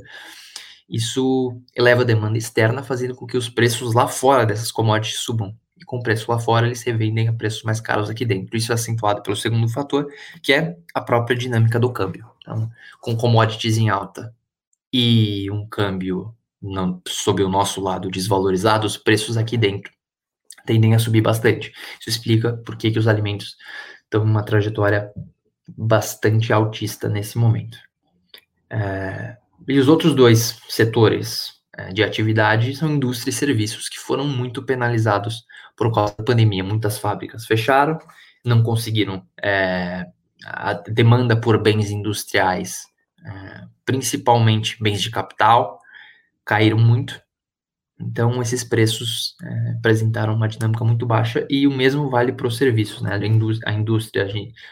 Isso 0.90 1.62
eleva 1.76 2.02
a 2.04 2.06
demanda 2.06 2.38
externa, 2.38 2.82
fazendo 2.82 3.14
com 3.14 3.28
que 3.28 3.38
os 3.38 3.50
preços 3.50 3.94
lá 3.94 4.08
fora 4.08 4.46
dessas 4.46 4.72
commodities 4.72 5.20
subam. 5.20 5.54
E 5.76 5.84
com 5.84 5.98
o 5.98 6.04
preço 6.04 6.32
lá 6.32 6.40
fora, 6.40 6.66
eles 6.66 6.80
se 6.80 6.92
vendem 6.94 7.28
a 7.28 7.34
preços 7.34 7.64
mais 7.64 7.82
caros 7.82 8.10
aqui 8.10 8.26
dentro. 8.26 8.56
Isso 8.58 8.72
é 8.72 8.76
acentuado 8.76 9.22
pelo 9.22 9.36
segundo 9.36 9.68
fator, 9.70 10.08
que 10.42 10.54
é 10.54 10.78
a 10.94 11.02
própria 11.02 11.36
dinâmica 11.36 11.80
do 11.80 11.92
câmbio. 11.92 12.26
Então, 12.42 12.72
com 13.02 13.16
commodities 13.16 13.78
em 13.78 13.90
alta 13.90 14.34
e 14.92 15.52
um 15.52 15.68
câmbio 15.68 16.34
não, 16.62 17.02
sob 17.08 17.44
o 17.44 17.50
nosso 17.50 17.82
lado 17.82 18.10
desvalorizado, 18.10 18.88
os 18.88 18.98
preços 18.98 19.38
aqui 19.38 19.58
dentro 19.58 19.92
tendem 20.68 20.94
a 20.94 21.00
subir 21.00 21.22
bastante. 21.22 21.72
Isso 22.00 22.10
explica 22.10 22.54
por 22.58 22.76
que, 22.76 22.92
que 22.92 23.00
os 23.00 23.08
alimentos 23.08 23.56
estão 24.04 24.24
numa 24.24 24.44
trajetória 24.44 25.12
bastante 25.68 26.54
altista 26.54 27.10
nesse 27.10 27.38
momento. 27.38 27.78
É, 28.70 29.38
e 29.68 29.80
os 29.80 29.88
outros 29.88 30.14
dois 30.14 30.60
setores 30.70 31.54
é, 31.76 31.92
de 31.92 32.04
atividade 32.04 32.76
são 32.76 32.92
indústria 32.92 33.32
e 33.32 33.34
serviços, 33.34 33.90
que 33.90 33.98
foram 33.98 34.28
muito 34.28 34.64
penalizados 34.64 35.46
por 35.76 35.92
causa 35.94 36.16
da 36.18 36.24
pandemia. 36.24 36.64
Muitas 36.64 36.98
fábricas 37.00 37.46
fecharam, 37.46 37.98
não 38.46 38.62
conseguiram. 38.62 39.26
É, 39.42 40.06
a 40.46 40.74
demanda 40.74 41.40
por 41.40 41.62
bens 41.62 41.90
industriais, 41.90 42.86
é, 43.26 43.64
principalmente 43.84 44.82
bens 44.82 45.02
de 45.02 45.10
capital, 45.10 45.80
caíram 46.46 46.78
muito. 46.78 47.20
Então, 48.00 48.42
esses 48.42 48.64
preços 48.64 49.36
é, 49.42 49.72
apresentaram 49.72 50.36
uma 50.36 50.48
dinâmica 50.48 50.84
muito 50.84 51.06
baixa 51.06 51.48
e 51.50 51.66
o 51.66 51.72
mesmo 51.72 52.10
vale 52.10 52.32
para 52.32 52.48
os 52.48 52.56
serviços. 52.56 53.02
Né? 53.02 53.12
A 53.66 53.74
indústria, 53.74 54.24
a 54.24 54.28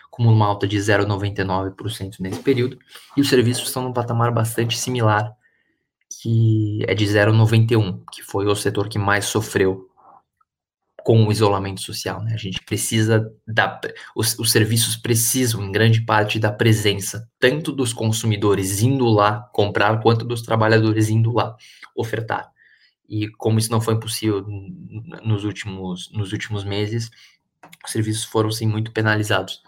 acumula 0.08 0.36
uma 0.36 0.46
alta 0.46 0.68
de 0.68 0.78
0,99% 0.78 2.20
nesse 2.20 2.42
período 2.42 2.78
e 3.18 3.22
os 3.22 3.28
serviços 3.28 3.68
estão 3.68 3.84
num 3.84 3.94
patamar 3.94 4.32
bastante 4.32 4.78
similar, 4.78 5.32
que 6.22 6.84
é 6.88 6.94
de 6.94 7.06
0,91%, 7.06 8.04
que 8.12 8.22
foi 8.22 8.46
o 8.46 8.56
setor 8.56 8.88
que 8.88 9.00
mais 9.00 9.26
sofreu 9.26 9.90
com 11.06 11.24
o 11.26 11.32
isolamento 11.32 11.82
social. 11.82 12.24
Né? 12.24 12.34
A 12.34 12.38
gente 12.38 12.64
precisa 12.64 13.32
da. 13.48 13.80
Os, 14.16 14.38
os 14.38 14.52
serviços 14.52 14.96
precisam, 14.96 15.64
em 15.64 15.72
grande 15.72 16.02
parte, 16.02 16.40
da 16.40 16.52
presença 16.52 17.28
tanto 17.40 17.72
dos 17.72 17.92
consumidores 17.92 18.82
indo 18.82 19.06
lá 19.06 19.50
comprar, 19.54 20.00
quanto 20.02 20.26
dos 20.26 20.42
trabalhadores 20.42 21.10
indo 21.10 21.32
lá 21.32 21.56
ofertar. 21.96 22.55
E 23.08 23.28
como 23.28 23.60
isso 23.60 23.72
não 23.72 23.82
foi 23.82 24.00
possível 24.00 24.46
nos 25.24 25.44
últimos, 25.44 26.12
nos 26.12 26.32
últimos 26.32 26.64
meses, 26.64 27.10
os 27.86 27.92
serviços 27.92 28.24
foram 28.24 28.52
sim 28.52 28.68
muito 28.68 28.92
penalizados 28.92 29.62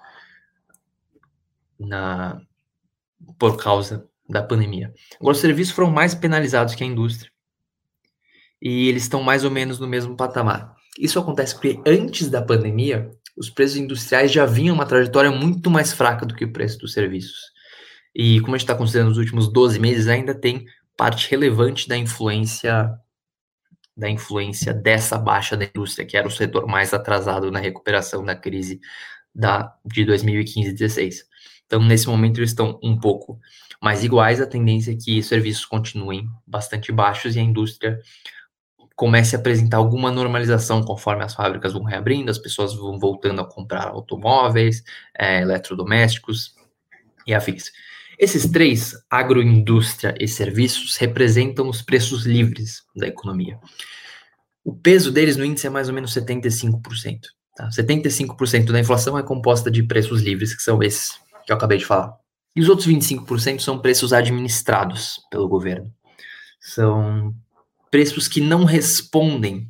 na 1.79 2.41
por 3.37 3.57
causa 3.57 4.07
da 4.27 4.41
pandemia. 4.41 4.93
Agora 5.19 5.35
os 5.35 5.41
serviços 5.41 5.73
foram 5.73 5.91
mais 5.91 6.13
penalizados 6.13 6.75
que 6.75 6.83
a 6.83 6.87
indústria. 6.87 7.31
E 8.61 8.87
eles 8.87 9.03
estão 9.03 9.21
mais 9.21 9.43
ou 9.43 9.51
menos 9.51 9.79
no 9.79 9.87
mesmo 9.87 10.15
patamar. 10.15 10.75
Isso 10.99 11.19
acontece 11.19 11.53
porque 11.53 11.79
antes 11.85 12.29
da 12.29 12.41
pandemia, 12.41 13.11
os 13.37 13.49
preços 13.49 13.77
industriais 13.77 14.31
já 14.31 14.45
vinham 14.45 14.73
uma 14.73 14.85
trajetória 14.85 15.29
muito 15.31 15.69
mais 15.69 15.93
fraca 15.93 16.25
do 16.25 16.33
que 16.33 16.45
o 16.45 16.51
preço 16.51 16.79
dos 16.79 16.93
serviços. 16.93 17.37
E 18.15 18.39
como 18.41 18.55
a 18.55 18.57
gente 18.57 18.65
está 18.65 18.75
considerando 18.75 19.11
os 19.11 19.17
últimos 19.17 19.47
12 19.47 19.79
meses, 19.79 20.07
ainda 20.07 20.33
tem 20.33 20.65
parte 20.95 21.29
relevante 21.29 21.87
da 21.87 21.95
influência 21.95 22.91
da 23.97 24.09
influência 24.09 24.73
dessa 24.73 25.17
baixa 25.17 25.57
da 25.57 25.65
indústria, 25.65 26.05
que 26.05 26.15
era 26.15 26.27
o 26.27 26.31
setor 26.31 26.67
mais 26.67 26.93
atrasado 26.93 27.51
na 27.51 27.59
recuperação 27.59 28.23
da 28.23 28.35
crise 28.35 28.79
da, 29.33 29.73
de 29.83 30.05
2015 30.05 30.59
e 30.59 30.73
2016. 30.73 31.25
Então, 31.65 31.83
nesse 31.83 32.07
momento, 32.07 32.39
eles 32.39 32.51
estão 32.51 32.79
um 32.83 32.97
pouco 32.97 33.39
mais 33.81 34.03
iguais, 34.03 34.39
a 34.39 34.47
tendência 34.47 34.91
é 34.91 34.95
que 34.95 35.21
serviços 35.21 35.65
continuem 35.65 36.27
bastante 36.45 36.91
baixos 36.91 37.35
e 37.35 37.39
a 37.39 37.43
indústria 37.43 37.99
comece 38.95 39.35
a 39.35 39.39
apresentar 39.39 39.77
alguma 39.77 40.11
normalização 40.11 40.83
conforme 40.83 41.23
as 41.23 41.35
fábricas 41.35 41.73
vão 41.73 41.83
reabrindo, 41.83 42.31
as 42.31 42.39
pessoas 42.39 42.73
vão 42.73 42.97
voltando 42.97 43.41
a 43.41 43.45
comprar 43.45 43.89
automóveis, 43.89 44.83
é, 45.15 45.41
eletrodomésticos 45.41 46.55
e 47.25 47.33
afins. 47.33 47.71
Esses 48.17 48.49
três, 48.49 48.93
agroindústria 49.09 50.15
e 50.19 50.27
serviços, 50.27 50.97
representam 50.97 51.69
os 51.69 51.81
preços 51.81 52.25
livres 52.25 52.81
da 52.95 53.07
economia. 53.07 53.59
O 54.63 54.75
peso 54.75 55.11
deles 55.11 55.37
no 55.37 55.45
índice 55.45 55.67
é 55.67 55.69
mais 55.69 55.87
ou 55.87 55.93
menos 55.93 56.13
75%. 56.13 56.81
Tá? 57.55 57.69
75% 57.69 58.71
da 58.71 58.79
inflação 58.79 59.17
é 59.17 59.23
composta 59.23 59.69
de 59.69 59.83
preços 59.83 60.21
livres, 60.21 60.55
que 60.55 60.61
são 60.61 60.81
esses 60.81 61.13
que 61.45 61.51
eu 61.51 61.55
acabei 61.55 61.77
de 61.77 61.85
falar. 61.85 62.15
E 62.55 62.61
os 62.61 62.69
outros 62.69 62.87
25% 62.87 63.59
são 63.59 63.79
preços 63.79 64.11
administrados 64.11 65.21
pelo 65.29 65.47
governo. 65.47 65.93
São 66.59 67.33
preços 67.91 68.27
que 68.27 68.41
não 68.41 68.65
respondem 68.65 69.69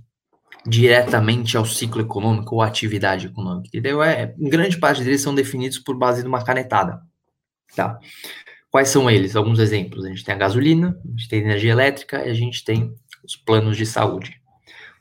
diretamente 0.66 1.56
ao 1.56 1.66
ciclo 1.66 2.01
econômico 2.01 2.56
ou 2.56 2.62
à 2.62 2.68
atividade 2.68 3.27
econômica. 3.27 3.68
Entendeu? 3.68 4.01
É, 4.01 4.34
grande 4.38 4.77
parte 4.77 5.04
deles 5.04 5.22
são 5.22 5.36
definidos 5.36 5.80
por 5.80 5.98
base 5.98 6.22
de 6.22 6.27
uma 6.27 6.44
canetada. 6.44 7.01
Tá? 7.76 8.00
Quais 8.70 8.90
são 8.90 9.10
eles? 9.10 9.36
Alguns 9.36 9.60
exemplos. 9.60 10.06
A 10.06 10.10
gente 10.10 10.24
tem 10.24 10.36
a 10.36 10.38
gasolina, 10.38 11.00
a 11.04 11.10
gente 11.10 11.30
tem 11.30 11.40
a 11.40 11.44
energia 11.44 11.72
elétrica 11.72 12.26
e 12.26 12.30
a 12.30 12.34
gente 12.34 12.64
tem 12.64 12.94
os 13.24 13.36
planos 13.36 13.78
de 13.78 13.86
saúde. 13.86 14.42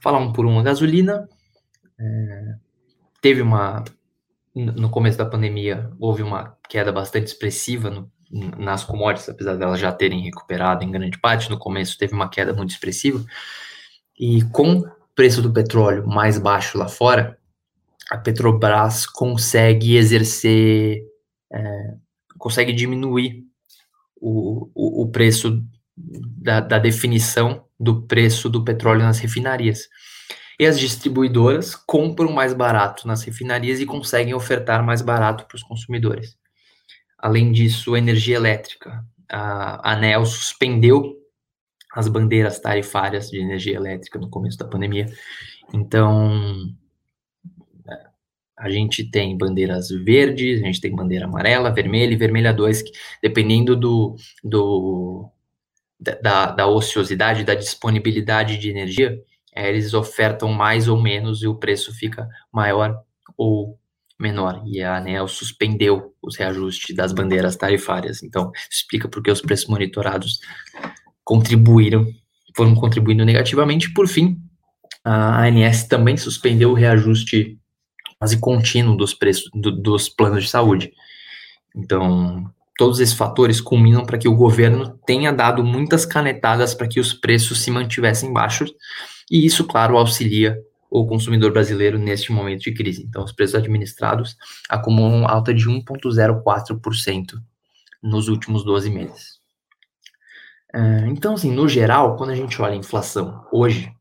Falar 0.00 0.18
um 0.18 0.32
por 0.32 0.46
um, 0.46 0.58
a 0.58 0.62
gasolina. 0.62 1.28
É, 1.99 2.54
teve 3.20 3.42
uma. 3.42 3.85
No 4.54 4.88
começo 4.88 5.18
da 5.18 5.26
pandemia, 5.26 5.90
houve 6.00 6.23
uma 6.23 6.56
queda 6.66 6.90
bastante 6.90 7.26
expressiva 7.26 7.90
no, 7.90 8.11
nas 8.56 8.82
commodities, 8.82 9.28
apesar 9.28 9.54
delas 9.56 9.78
já 9.78 9.92
terem 9.92 10.23
recuperado 10.23 10.82
em 10.82 10.90
grande 10.90 11.18
parte. 11.20 11.50
No 11.50 11.58
começo, 11.58 11.99
teve 11.99 12.14
uma 12.14 12.30
queda 12.30 12.54
muito 12.54 12.70
expressiva. 12.70 13.23
E 14.18 14.42
com 14.44 14.78
o 14.78 14.90
preço 15.14 15.42
do 15.42 15.52
petróleo 15.52 16.06
mais 16.06 16.38
baixo 16.38 16.78
lá 16.78 16.88
fora, 16.88 17.38
a 18.11 18.16
Petrobras 18.16 19.06
consegue 19.06 19.96
exercer 19.96 21.02
é, 21.52 21.94
consegue 22.38 22.72
diminuir 22.72 23.44
o, 24.20 24.70
o, 24.74 25.02
o 25.02 25.08
preço 25.10 25.62
da, 25.96 26.60
da, 26.60 26.78
definição 26.78 27.64
do 27.78 28.02
preço 28.02 28.48
do 28.48 28.64
petróleo 28.64 29.02
nas 29.02 29.18
refinarias. 29.18 29.88
E 30.58 30.64
as 30.64 30.78
distribuidoras 30.78 31.74
compram 31.74 32.32
mais 32.32 32.54
barato 32.54 33.06
nas 33.06 33.22
refinarias 33.22 33.78
e 33.80 33.86
conseguem 33.86 34.34
ofertar 34.34 34.84
mais 34.84 35.02
barato 35.02 35.46
para 35.46 35.56
os 35.56 35.62
consumidores. 35.62 36.36
Além 37.18 37.52
disso, 37.52 37.94
a 37.94 37.98
energia 37.98 38.36
elétrica. 38.36 39.04
A 39.28 39.92
ANEL 39.92 40.24
suspendeu 40.24 41.14
as 41.92 42.08
bandeiras 42.08 42.60
tarifárias 42.60 43.30
de 43.30 43.38
energia 43.38 43.76
elétrica 43.76 44.18
no 44.18 44.30
começo 44.30 44.58
da 44.58 44.66
pandemia. 44.66 45.06
Então, 45.72 46.70
a 48.58 48.70
gente 48.70 49.04
tem 49.04 49.36
bandeiras 49.36 49.90
verdes, 49.90 50.62
a 50.62 50.66
gente 50.66 50.80
tem 50.80 50.94
bandeira 50.94 51.26
amarela, 51.26 51.70
vermelha 51.70 52.12
e 52.12 52.16
vermelha 52.16 52.52
2, 52.52 52.82
que, 52.82 52.92
dependendo 53.22 53.76
do, 53.76 54.16
do 54.42 55.28
da, 56.00 56.46
da, 56.46 56.66
ociosidade, 56.66 57.44
da 57.44 57.54
disponibilidade 57.54 58.58
de 58.58 58.70
energia, 58.70 59.20
é, 59.54 59.68
eles 59.68 59.92
ofertam 59.92 60.52
mais 60.52 60.88
ou 60.88 61.00
menos 61.00 61.42
e 61.42 61.46
o 61.46 61.54
preço 61.54 61.94
fica 61.94 62.28
maior 62.52 62.98
ou 63.36 63.78
menor. 64.18 64.62
E 64.66 64.82
a 64.82 64.96
ANEL 64.96 65.28
suspendeu 65.28 66.14
os 66.22 66.36
reajustes 66.36 66.94
das 66.96 67.12
bandeiras 67.12 67.56
tarifárias. 67.56 68.22
Então, 68.22 68.50
explica 68.70 69.08
porque 69.08 69.30
os 69.30 69.40
preços 69.40 69.66
monitorados 69.66 70.40
contribuíram, 71.22 72.06
foram 72.54 72.75
contribuindo 72.75 73.25
negativamente. 73.25 73.92
Por 73.92 74.08
fim, 74.08 74.38
a 75.04 75.44
ANS 75.44 75.84
também 75.84 76.16
suspendeu 76.16 76.70
o 76.70 76.75
reajuste 76.75 77.58
quase 78.18 78.38
contínuo 78.38 78.96
dos 78.96 79.14
preços 79.14 79.50
do, 79.54 79.70
dos 79.70 80.08
planos 80.08 80.44
de 80.44 80.50
saúde. 80.50 80.92
Então, 81.75 82.50
todos 82.76 83.00
esses 83.00 83.14
fatores 83.14 83.61
culminam 83.61 84.04
para 84.04 84.18
que 84.18 84.28
o 84.28 84.37
governo 84.37 84.99
tenha 85.06 85.32
dado 85.32 85.64
muitas 85.64 86.04
canetadas 86.04 86.75
para 86.75 86.88
que 86.88 87.00
os 87.00 87.12
preços 87.12 87.61
se 87.61 87.70
mantivessem 87.70 88.32
baixos, 88.32 88.73
e 89.30 89.44
isso, 89.44 89.64
claro, 89.64 89.96
auxilia 89.96 90.58
o 90.90 91.06
consumidor 91.06 91.52
brasileiro 91.52 91.99
neste 91.99 92.32
momento 92.32 92.62
de 92.62 92.73
crise. 92.73 93.02
Então, 93.02 93.25
os 93.25 93.32
preços 93.32 93.56
administrados 93.56 94.37
acumulam 94.68 95.26
alta 95.28 95.52
de 95.52 95.68
1,04% 95.68 97.35
nos 98.02 98.28
últimos 98.28 98.64
12 98.64 98.90
meses. 98.90 99.40
É, 100.73 101.06
então, 101.08 101.35
assim, 101.35 101.50
no 101.50 101.68
geral, 101.68 102.16
quando 102.16 102.30
a 102.30 102.35
gente 102.35 102.61
olha 102.62 102.75
a 102.75 102.76
inflação 102.76 103.44
hoje, 103.52 103.92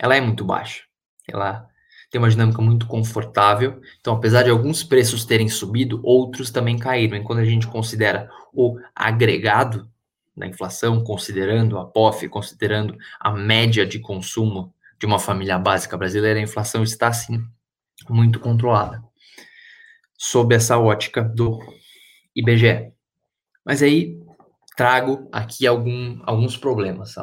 ela 0.00 0.16
é 0.16 0.20
muito 0.20 0.44
baixa. 0.44 0.82
Ela 1.26 1.67
tem 2.10 2.18
uma 2.20 2.30
dinâmica 2.30 2.62
muito 2.62 2.86
confortável. 2.86 3.80
Então, 4.00 4.14
apesar 4.14 4.42
de 4.42 4.50
alguns 4.50 4.82
preços 4.82 5.24
terem 5.24 5.48
subido, 5.48 6.00
outros 6.02 6.50
também 6.50 6.78
caíram. 6.78 7.16
E 7.16 7.22
quando 7.22 7.40
a 7.40 7.44
gente 7.44 7.66
considera 7.66 8.30
o 8.52 8.78
agregado 8.94 9.90
da 10.36 10.46
inflação, 10.46 11.02
considerando 11.02 11.78
a 11.78 11.84
POF, 11.84 12.28
considerando 12.28 12.96
a 13.20 13.32
média 13.32 13.84
de 13.84 13.98
consumo 13.98 14.72
de 14.98 15.06
uma 15.06 15.18
família 15.18 15.58
básica 15.58 15.96
brasileira, 15.96 16.38
a 16.38 16.42
inflação 16.42 16.82
está, 16.82 17.12
sim, 17.12 17.44
muito 18.08 18.40
controlada. 18.40 19.02
Sob 20.16 20.54
essa 20.54 20.78
ótica 20.78 21.22
do 21.22 21.60
IBGE. 22.34 22.90
Mas 23.64 23.82
aí 23.82 24.18
trago 24.76 25.28
aqui 25.30 25.66
algum, 25.66 26.20
alguns 26.24 26.56
problemas, 26.56 27.14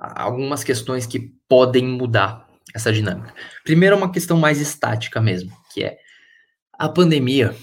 algumas 0.00 0.64
questões 0.64 1.06
que 1.06 1.32
podem 1.48 1.84
mudar 1.84 2.49
essa 2.74 2.92
dinâmica. 2.92 3.34
Primeiro, 3.64 3.96
uma 3.96 4.12
questão 4.12 4.38
mais 4.38 4.60
estática 4.60 5.20
mesmo, 5.20 5.52
que 5.72 5.82
é 5.82 5.98
a 6.72 6.88
pandemia. 6.88 7.54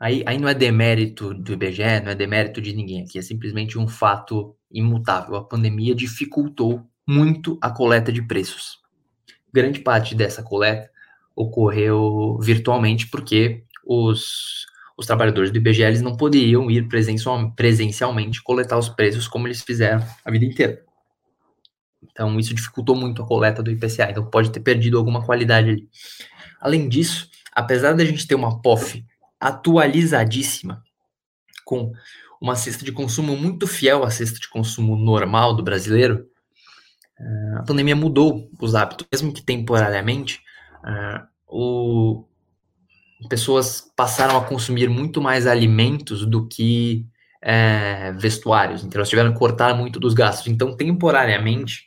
Aí, 0.00 0.22
aí 0.26 0.38
não 0.38 0.48
é 0.48 0.54
demérito 0.54 1.32
do 1.32 1.52
IBGE, 1.52 2.00
não 2.04 2.10
é 2.10 2.14
demérito 2.14 2.60
de 2.60 2.74
ninguém 2.74 3.02
aqui, 3.02 3.18
é 3.18 3.22
simplesmente 3.22 3.78
um 3.78 3.88
fato 3.88 4.54
imutável. 4.70 5.36
A 5.36 5.44
pandemia 5.44 5.94
dificultou 5.94 6.82
muito 7.06 7.58
a 7.62 7.70
coleta 7.70 8.12
de 8.12 8.22
preços. 8.22 8.78
Grande 9.52 9.80
parte 9.80 10.14
dessa 10.14 10.42
coleta 10.42 10.90
ocorreu 11.34 12.38
virtualmente 12.40 13.08
porque 13.08 13.64
os, 13.84 14.66
os 14.96 15.06
trabalhadores 15.06 15.50
do 15.50 15.58
IBGE 15.58 15.82
eles 15.82 16.02
não 16.02 16.16
poderiam 16.16 16.70
ir 16.70 16.88
presencial, 16.88 17.54
presencialmente 17.54 18.42
coletar 18.42 18.78
os 18.78 18.88
preços 18.88 19.28
como 19.28 19.46
eles 19.46 19.62
fizeram 19.62 20.04
a 20.24 20.30
vida 20.30 20.44
inteira. 20.44 20.85
Então, 22.02 22.38
isso 22.38 22.54
dificultou 22.54 22.94
muito 22.94 23.22
a 23.22 23.26
coleta 23.26 23.62
do 23.62 23.70
IPCA. 23.70 24.10
Então, 24.10 24.24
pode 24.24 24.50
ter 24.50 24.60
perdido 24.60 24.98
alguma 24.98 25.24
qualidade 25.24 25.70
ali. 25.70 25.88
Além 26.60 26.88
disso, 26.88 27.28
apesar 27.52 27.94
da 27.94 28.04
gente 28.04 28.26
ter 28.26 28.34
uma 28.34 28.60
POF 28.60 29.04
atualizadíssima, 29.40 30.82
com 31.64 31.92
uma 32.40 32.54
cesta 32.54 32.84
de 32.84 32.92
consumo 32.92 33.36
muito 33.36 33.66
fiel 33.66 34.04
à 34.04 34.10
cesta 34.10 34.38
de 34.38 34.48
consumo 34.48 34.96
normal 34.96 35.54
do 35.54 35.62
brasileiro, 35.62 36.26
a 37.56 37.62
pandemia 37.62 37.96
mudou 37.96 38.50
os 38.60 38.74
hábitos, 38.74 39.06
mesmo 39.10 39.32
que 39.32 39.42
temporariamente, 39.42 40.40
o, 41.46 42.24
pessoas 43.28 43.90
passaram 43.96 44.36
a 44.36 44.44
consumir 44.44 44.88
muito 44.88 45.20
mais 45.20 45.46
alimentos 45.46 46.26
do 46.26 46.46
que 46.46 47.06
é, 47.40 48.12
vestuários, 48.12 48.82
então 48.84 48.98
elas 48.98 49.08
tiveram 49.08 49.32
que 49.32 49.38
cortar 49.38 49.74
muito 49.74 50.00
dos 50.00 50.14
gastos. 50.14 50.48
Então, 50.48 50.76
temporariamente, 50.76 51.84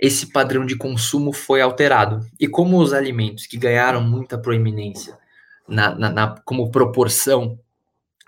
esse 0.00 0.32
padrão 0.32 0.66
de 0.66 0.76
consumo 0.76 1.32
foi 1.32 1.60
alterado. 1.60 2.26
E 2.38 2.48
como 2.48 2.80
os 2.80 2.92
alimentos 2.92 3.46
que 3.46 3.56
ganharam 3.56 4.02
muita 4.02 4.36
proeminência 4.36 5.16
na, 5.68 5.94
na, 5.94 6.10
na 6.10 6.34
como 6.44 6.70
proporção 6.70 7.58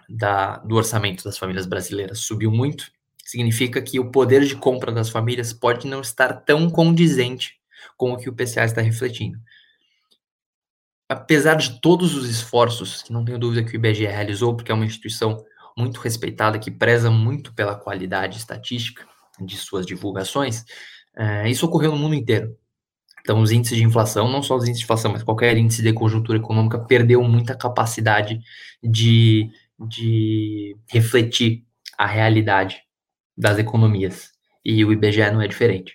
da, 0.08 0.58
do 0.58 0.76
orçamento 0.76 1.24
das 1.24 1.36
famílias 1.36 1.66
brasileiras 1.66 2.20
subiu 2.20 2.50
muito, 2.50 2.92
significa 3.24 3.82
que 3.82 3.98
o 3.98 4.10
poder 4.10 4.44
de 4.44 4.54
compra 4.54 4.92
das 4.92 5.08
famílias 5.08 5.52
pode 5.52 5.86
não 5.86 6.00
estar 6.00 6.32
tão 6.32 6.70
condizente 6.70 7.54
com 7.96 8.12
o 8.12 8.16
que 8.16 8.28
o 8.28 8.32
PCA 8.32 8.64
está 8.64 8.80
refletindo. 8.80 9.38
Apesar 11.08 11.54
de 11.54 11.80
todos 11.80 12.14
os 12.14 12.28
esforços, 12.28 13.02
que 13.02 13.12
não 13.12 13.24
tenho 13.24 13.38
dúvida 13.38 13.68
que 13.68 13.76
o 13.76 13.78
IBGE 13.78 14.06
realizou, 14.06 14.54
porque 14.54 14.70
é 14.70 14.74
uma 14.74 14.86
instituição 14.86 15.44
muito 15.76 16.00
respeitada, 16.00 16.58
que 16.58 16.70
preza 16.70 17.10
muito 17.10 17.52
pela 17.54 17.74
qualidade 17.74 18.38
estatística 18.38 19.06
de 19.40 19.56
suas 19.56 19.84
divulgações, 19.84 20.64
é, 21.16 21.48
isso 21.48 21.66
ocorreu 21.66 21.92
no 21.92 21.98
mundo 21.98 22.14
inteiro. 22.14 22.56
Então, 23.20 23.40
os 23.40 23.50
índices 23.50 23.78
de 23.78 23.84
inflação, 23.84 24.30
não 24.30 24.42
só 24.42 24.54
os 24.54 24.64
índices 24.64 24.80
de 24.80 24.84
inflação, 24.84 25.10
mas 25.10 25.22
qualquer 25.22 25.56
índice 25.56 25.82
de 25.82 25.92
conjuntura 25.92 26.38
econômica, 26.38 26.78
perdeu 26.78 27.22
muita 27.22 27.56
capacidade 27.56 28.38
de, 28.82 29.48
de 29.88 30.76
refletir 30.86 31.64
a 31.96 32.06
realidade 32.06 32.82
das 33.36 33.58
economias. 33.58 34.30
E 34.64 34.84
o 34.84 34.92
IBGE 34.92 35.30
não 35.30 35.40
é 35.40 35.48
diferente. 35.48 35.94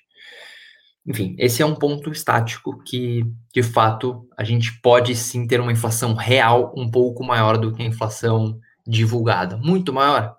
Enfim, 1.05 1.35
esse 1.37 1.61
é 1.61 1.65
um 1.65 1.75
ponto 1.75 2.11
estático 2.11 2.83
que, 2.83 3.23
de 3.53 3.63
fato, 3.63 4.27
a 4.37 4.43
gente 4.43 4.79
pode 4.81 5.15
sim 5.15 5.47
ter 5.47 5.59
uma 5.59 5.71
inflação 5.71 6.13
real 6.13 6.73
um 6.75 6.89
pouco 6.89 7.23
maior 7.23 7.57
do 7.57 7.73
que 7.73 7.81
a 7.81 7.85
inflação 7.85 8.59
divulgada. 8.89 9.57
Muito 9.57 9.93
maior? 9.93 10.37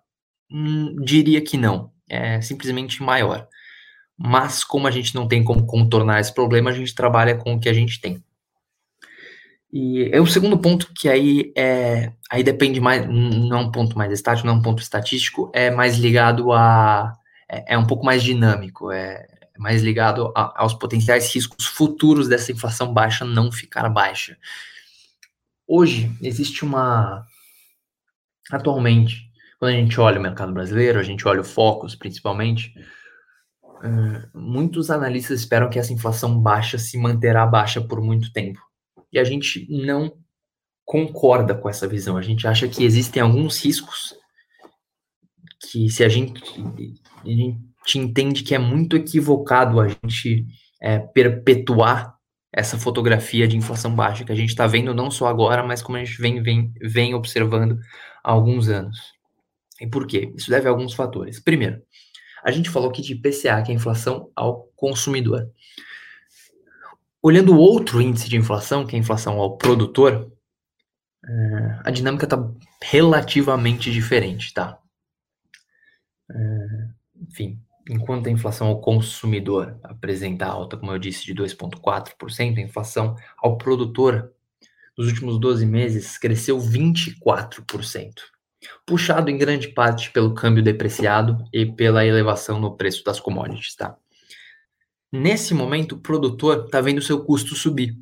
Hum, 0.50 0.96
diria 1.04 1.40
que 1.40 1.56
não. 1.56 1.92
É 2.08 2.40
simplesmente 2.40 3.02
maior. 3.02 3.46
Mas, 4.18 4.64
como 4.64 4.86
a 4.86 4.90
gente 4.90 5.14
não 5.14 5.26
tem 5.26 5.42
como 5.42 5.64
contornar 5.64 6.20
esse 6.20 6.34
problema, 6.34 6.70
a 6.70 6.74
gente 6.74 6.94
trabalha 6.94 7.36
com 7.36 7.54
o 7.54 7.60
que 7.60 7.68
a 7.68 7.72
gente 7.72 8.00
tem. 8.00 8.22
E 9.72 10.10
é 10.12 10.20
o 10.20 10.26
segundo 10.26 10.58
ponto 10.58 10.92
que 10.92 11.08
aí 11.08 11.52
é 11.56 12.12
aí 12.28 12.42
depende 12.42 12.80
mais 12.80 13.06
não 13.06 13.56
é 13.56 13.60
um 13.60 13.70
ponto 13.70 13.96
mais 13.96 14.12
estático, 14.12 14.46
não 14.46 14.54
é 14.54 14.56
um 14.58 14.62
ponto 14.62 14.82
estatístico, 14.82 15.50
é 15.54 15.70
mais 15.70 15.96
ligado 15.96 16.52
a 16.52 17.12
é, 17.48 17.74
é 17.74 17.78
um 17.78 17.86
pouco 17.86 18.04
mais 18.04 18.20
dinâmico, 18.22 18.90
é, 18.90 19.26
mais 19.56 19.80
ligado 19.82 20.32
a, 20.36 20.62
aos 20.62 20.74
potenciais 20.74 21.32
riscos 21.32 21.66
futuros 21.66 22.28
dessa 22.28 22.50
inflação 22.50 22.92
baixa 22.92 23.24
não 23.24 23.52
ficar 23.52 23.88
baixa. 23.88 24.36
Hoje 25.68 26.10
existe 26.20 26.64
uma 26.64 27.24
atualmente 28.50 29.30
quando 29.58 29.74
a 29.74 29.76
gente 29.76 30.00
olha 30.00 30.18
o 30.18 30.22
mercado 30.22 30.52
brasileiro, 30.54 30.98
a 30.98 31.02
gente 31.02 31.28
olha 31.28 31.42
o 31.42 31.44
Focus 31.44 31.94
principalmente, 31.94 32.72
uh, 33.62 34.38
muitos 34.38 34.90
analistas 34.90 35.40
esperam 35.40 35.68
que 35.68 35.78
essa 35.78 35.92
inflação 35.92 36.40
baixa 36.40 36.78
se 36.78 36.96
manterá 36.96 37.46
baixa 37.46 37.80
por 37.80 38.00
muito 38.00 38.32
tempo 38.32 38.58
e 39.12 39.18
a 39.18 39.24
gente 39.24 39.66
não 39.68 40.16
concorda 40.84 41.54
com 41.54 41.68
essa 41.68 41.86
visão. 41.86 42.16
A 42.16 42.22
gente 42.22 42.46
acha 42.46 42.66
que 42.66 42.82
existem 42.82 43.22
alguns 43.22 43.62
riscos 43.62 44.14
que 45.70 45.90
se 45.90 46.02
a 46.02 46.08
gente, 46.08 46.42
a 47.22 47.28
gente 47.28 47.98
entende 47.98 48.42
que 48.42 48.54
é 48.54 48.58
muito 48.58 48.96
equivocado 48.96 49.78
a 49.78 49.88
gente 49.88 50.46
é, 50.80 50.98
perpetuar 50.98 52.16
essa 52.52 52.78
fotografia 52.78 53.46
de 53.46 53.56
inflação 53.56 53.94
baixa 53.94 54.24
que 54.24 54.32
a 54.32 54.34
gente 54.34 54.48
está 54.48 54.66
vendo 54.66 54.94
não 54.94 55.10
só 55.10 55.26
agora, 55.28 55.62
mas 55.62 55.82
como 55.82 55.98
a 55.98 56.04
gente 56.04 56.20
vem, 56.20 56.42
vem, 56.42 56.72
vem 56.80 57.14
observando 57.14 57.78
há 58.22 58.30
alguns 58.30 58.68
anos. 58.68 58.98
E 59.80 59.86
por 59.86 60.06
quê? 60.06 60.32
Isso 60.36 60.50
deve 60.50 60.68
a 60.68 60.70
alguns 60.70 60.92
fatores. 60.92 61.40
Primeiro, 61.40 61.82
a 62.42 62.50
gente 62.50 62.70
falou 62.70 62.90
aqui 62.90 63.02
de 63.02 63.14
IPCA, 63.14 63.62
que 63.62 63.70
é 63.70 63.74
a 63.74 63.76
inflação 63.76 64.30
ao 64.34 64.64
consumidor. 64.76 65.50
Olhando 67.22 67.54
o 67.54 67.58
outro 67.58 68.00
índice 68.00 68.28
de 68.28 68.36
inflação, 68.36 68.86
que 68.86 68.94
é 68.94 68.98
a 68.98 69.00
inflação 69.00 69.38
ao 69.38 69.56
produtor, 69.56 70.32
é, 71.24 71.80
a 71.84 71.90
dinâmica 71.90 72.24
está 72.24 72.50
relativamente 72.82 73.92
diferente, 73.92 74.54
tá? 74.54 74.78
É, 76.30 76.88
enfim, 77.28 77.60
enquanto 77.88 78.28
a 78.28 78.30
inflação 78.30 78.68
ao 78.68 78.80
consumidor 78.80 79.78
apresenta 79.82 80.46
alta, 80.46 80.76
como 80.76 80.92
eu 80.92 80.98
disse, 80.98 81.26
de 81.26 81.34
2,4%, 81.34 82.56
a 82.56 82.60
inflação 82.60 83.16
ao 83.38 83.58
produtor 83.58 84.32
nos 84.96 85.08
últimos 85.08 85.38
12 85.38 85.64
meses 85.66 86.18
cresceu 86.18 86.58
24%, 86.58 87.14
puxado 88.86 89.30
em 89.30 89.38
grande 89.38 89.68
parte 89.68 90.10
pelo 90.10 90.34
câmbio 90.34 90.62
depreciado 90.62 91.44
e 91.52 91.66
pela 91.66 92.04
elevação 92.04 92.60
no 92.60 92.76
preço 92.76 93.04
das 93.04 93.18
commodities, 93.18 93.74
tá? 93.74 93.96
Nesse 95.12 95.54
momento, 95.54 95.96
o 95.96 96.00
produtor 96.00 96.66
está 96.66 96.80
vendo 96.80 97.02
seu 97.02 97.24
custo 97.24 97.56
subir. 97.56 97.96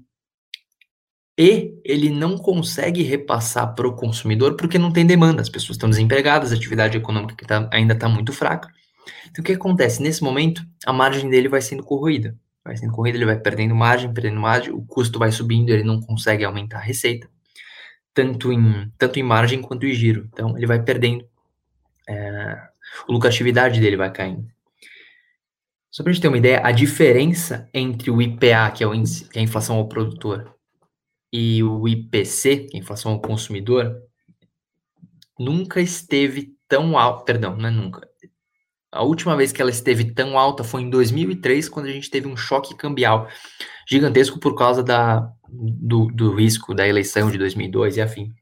E 1.39 1.81
ele 1.85 2.11
não 2.11 2.37
consegue 2.37 3.03
repassar 3.03 3.75
para 3.75 3.87
o 3.87 3.95
consumidor 3.95 4.57
porque 4.57 4.77
não 4.77 4.93
tem 4.93 5.07
demanda. 5.07 5.41
As 5.41 5.49
pessoas 5.49 5.77
estão 5.77 5.89
desempregadas, 5.89 6.53
a 6.53 6.57
atividade 6.57 6.99
econômica 6.99 7.47
tá, 7.47 7.69
ainda 7.73 7.95
está 7.95 8.09
muito 8.09 8.33
fraca. 8.33 8.69
Então, 9.31 9.43
o 9.43 9.45
que 9.45 9.53
acontece? 9.53 10.03
Nesse 10.03 10.23
momento, 10.23 10.63
a 10.85 10.93
margem 10.93 11.31
dele 11.31 11.49
vai 11.49 11.63
sendo 11.63 11.83
corroída. 11.83 12.37
Vai 12.65 12.77
sendo 12.77 12.93
corroída, 12.93 13.17
ele 13.17 13.25
vai 13.25 13.39
perdendo 13.39 13.75
margem, 13.75 14.13
perdendo 14.13 14.41
margem, 14.41 14.73
o 14.73 14.83
custo 14.83 15.19
vai 15.19 15.33
subindo, 15.33 15.71
ele 15.71 15.85
não 15.85 16.01
consegue 16.01 16.45
aumentar 16.45 16.79
a 16.79 16.83
receita, 16.83 17.29
tanto 18.13 18.53
em, 18.53 18.91
tanto 18.99 19.19
em 19.19 19.23
margem 19.23 19.63
quanto 19.63 19.87
em 19.87 19.95
giro. 19.95 20.29
Então, 20.33 20.57
ele 20.57 20.67
vai 20.67 20.83
perdendo, 20.83 21.27
é, 22.09 22.21
a 22.21 22.71
lucratividade 23.09 23.81
dele 23.81 23.97
vai 23.97 24.11
caindo. 24.13 24.47
Só 25.91 26.03
para 26.03 26.11
a 26.11 26.13
gente 26.13 26.23
ter 26.23 26.29
uma 26.29 26.39
ideia, 26.39 26.61
a 26.63 26.71
diferença 26.71 27.69
entre 27.73 28.11
o 28.11 28.21
IPA, 28.21 28.71
que 28.73 28.85
é, 28.85 28.87
o 28.87 28.95
índice, 28.95 29.29
que 29.29 29.39
é 29.39 29.41
a 29.41 29.45
inflação 29.45 29.77
ao 29.77 29.89
produtor, 29.89 30.55
e 31.33 31.63
o 31.63 31.87
IPC, 31.87 32.67
que 32.67 32.77
é 32.77 32.81
a 32.81 32.83
inflação 32.83 33.13
ao 33.13 33.21
consumidor, 33.21 34.03
nunca 35.39 35.81
esteve 35.81 36.55
tão 36.69 36.99
alta, 36.99 37.25
perdão, 37.25 37.57
não 37.57 37.69
é 37.69 37.71
nunca. 37.71 38.08
A 38.91 39.03
última 39.03 39.37
vez 39.37 39.53
que 39.53 39.61
ela 39.61 39.71
esteve 39.71 40.13
tão 40.13 40.39
alta 40.39 40.65
foi 40.65 40.83
em 40.83 40.91
2003, 40.91 41.69
quando 41.69 41.87
a 41.87 41.93
gente 41.93 42.11
teve 42.11 42.27
um 42.27 42.37
choque 42.37 42.75
cambial 42.75 43.29
gigantesco 43.87 44.41
por 44.41 44.55
causa 44.55 44.83
da, 44.83 45.29
do, 45.49 46.07
do 46.07 46.35
risco 46.35 46.75
da 46.75 46.89
eleição 46.89 47.31
de 47.31 47.39
2002 47.39 47.97
e 47.97 48.01
afim. 48.01 48.33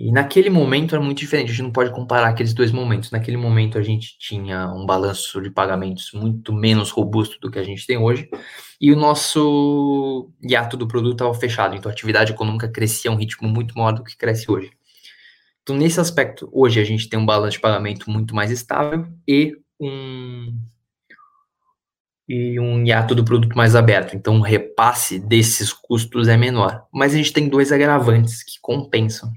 E 0.00 0.12
naquele 0.12 0.48
momento 0.48 0.94
era 0.94 1.02
muito 1.02 1.18
diferente, 1.18 1.48
a 1.48 1.52
gente 1.52 1.62
não 1.62 1.72
pode 1.72 1.90
comparar 1.90 2.28
aqueles 2.28 2.54
dois 2.54 2.70
momentos. 2.70 3.10
Naquele 3.10 3.36
momento 3.36 3.78
a 3.78 3.82
gente 3.82 4.16
tinha 4.16 4.68
um 4.68 4.86
balanço 4.86 5.40
de 5.42 5.50
pagamentos 5.50 6.12
muito 6.14 6.52
menos 6.52 6.90
robusto 6.90 7.38
do 7.40 7.50
que 7.50 7.58
a 7.58 7.64
gente 7.64 7.84
tem 7.84 7.98
hoje, 7.98 8.28
e 8.80 8.92
o 8.92 8.96
nosso 8.96 10.30
hiato 10.40 10.76
do 10.76 10.86
produto 10.86 11.14
estava 11.14 11.34
fechado, 11.34 11.74
então 11.74 11.90
a 11.90 11.92
atividade 11.92 12.32
econômica 12.32 12.68
crescia 12.68 13.10
a 13.10 13.14
um 13.14 13.16
ritmo 13.16 13.48
muito 13.48 13.76
maior 13.76 13.92
do 13.92 14.04
que 14.04 14.16
cresce 14.16 14.48
hoje. 14.48 14.70
Então, 15.68 15.76
nesse 15.76 16.00
aspecto, 16.00 16.48
hoje 16.50 16.80
a 16.80 16.84
gente 16.84 17.10
tem 17.10 17.18
um 17.18 17.26
balanço 17.26 17.56
de 17.56 17.60
pagamento 17.60 18.10
muito 18.10 18.34
mais 18.34 18.50
estável 18.50 19.06
e 19.28 19.54
um, 19.78 20.58
e 22.26 22.58
um 22.58 22.82
hiato 22.86 23.14
do 23.14 23.22
produto 23.22 23.54
mais 23.54 23.76
aberto. 23.76 24.16
Então, 24.16 24.38
o 24.38 24.40
repasse 24.40 25.18
desses 25.18 25.70
custos 25.70 26.26
é 26.26 26.38
menor. 26.38 26.86
Mas 26.90 27.12
a 27.12 27.18
gente 27.18 27.34
tem 27.34 27.50
dois 27.50 27.70
agravantes 27.70 28.42
que 28.42 28.58
compensam 28.62 29.30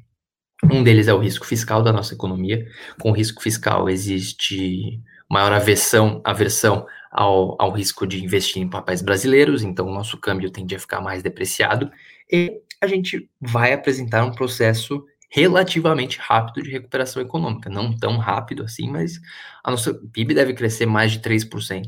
Um 0.72 0.82
deles 0.82 1.10
é 1.10 1.14
o 1.14 1.20
risco 1.20 1.46
fiscal 1.46 1.84
da 1.84 1.92
nossa 1.92 2.14
economia. 2.14 2.66
Com 2.98 3.12
o 3.12 3.14
risco 3.14 3.44
fiscal 3.44 3.90
existe 3.90 5.02
maior 5.30 5.52
aversão, 5.52 6.22
aversão 6.24 6.86
ao, 7.12 7.62
ao 7.62 7.72
risco 7.72 8.08
de 8.08 8.24
investir 8.24 8.62
em 8.62 8.70
papéis 8.70 9.02
brasileiros, 9.02 9.64
então 9.64 9.86
o 9.86 9.94
nosso 9.94 10.18
câmbio 10.18 10.50
tende 10.50 10.76
a 10.76 10.80
ficar 10.80 11.02
mais 11.02 11.22
depreciado 11.22 11.92
e 12.32 12.54
a 12.80 12.88
gente 12.88 13.30
vai 13.42 13.74
apresentar 13.74 14.24
um 14.24 14.32
processo 14.32 15.06
relativamente 15.34 16.20
rápido 16.20 16.62
de 16.62 16.70
recuperação 16.70 17.22
econômica. 17.22 17.70
Não 17.70 17.98
tão 17.98 18.18
rápido 18.18 18.64
assim, 18.64 18.90
mas 18.90 19.20
a 19.64 19.72
nossa 19.72 19.94
PIB 19.94 20.34
deve 20.34 20.54
crescer 20.54 20.86
mais 20.86 21.14
de 21.14 21.22
3% 21.22 21.86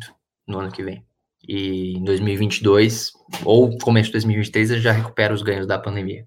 no 0.48 0.60
ano 0.60 0.72
que 0.72 0.82
vem. 0.82 1.06
E 1.46 1.98
em 1.98 2.04
2022, 2.06 3.12
ou 3.44 3.78
começo 3.80 4.08
de 4.08 4.14
2023, 4.14 4.82
já 4.82 4.94
recupera 4.94 5.34
os 5.34 5.42
ganhos 5.42 5.68
da 5.68 5.78
pandemia. 5.78 6.26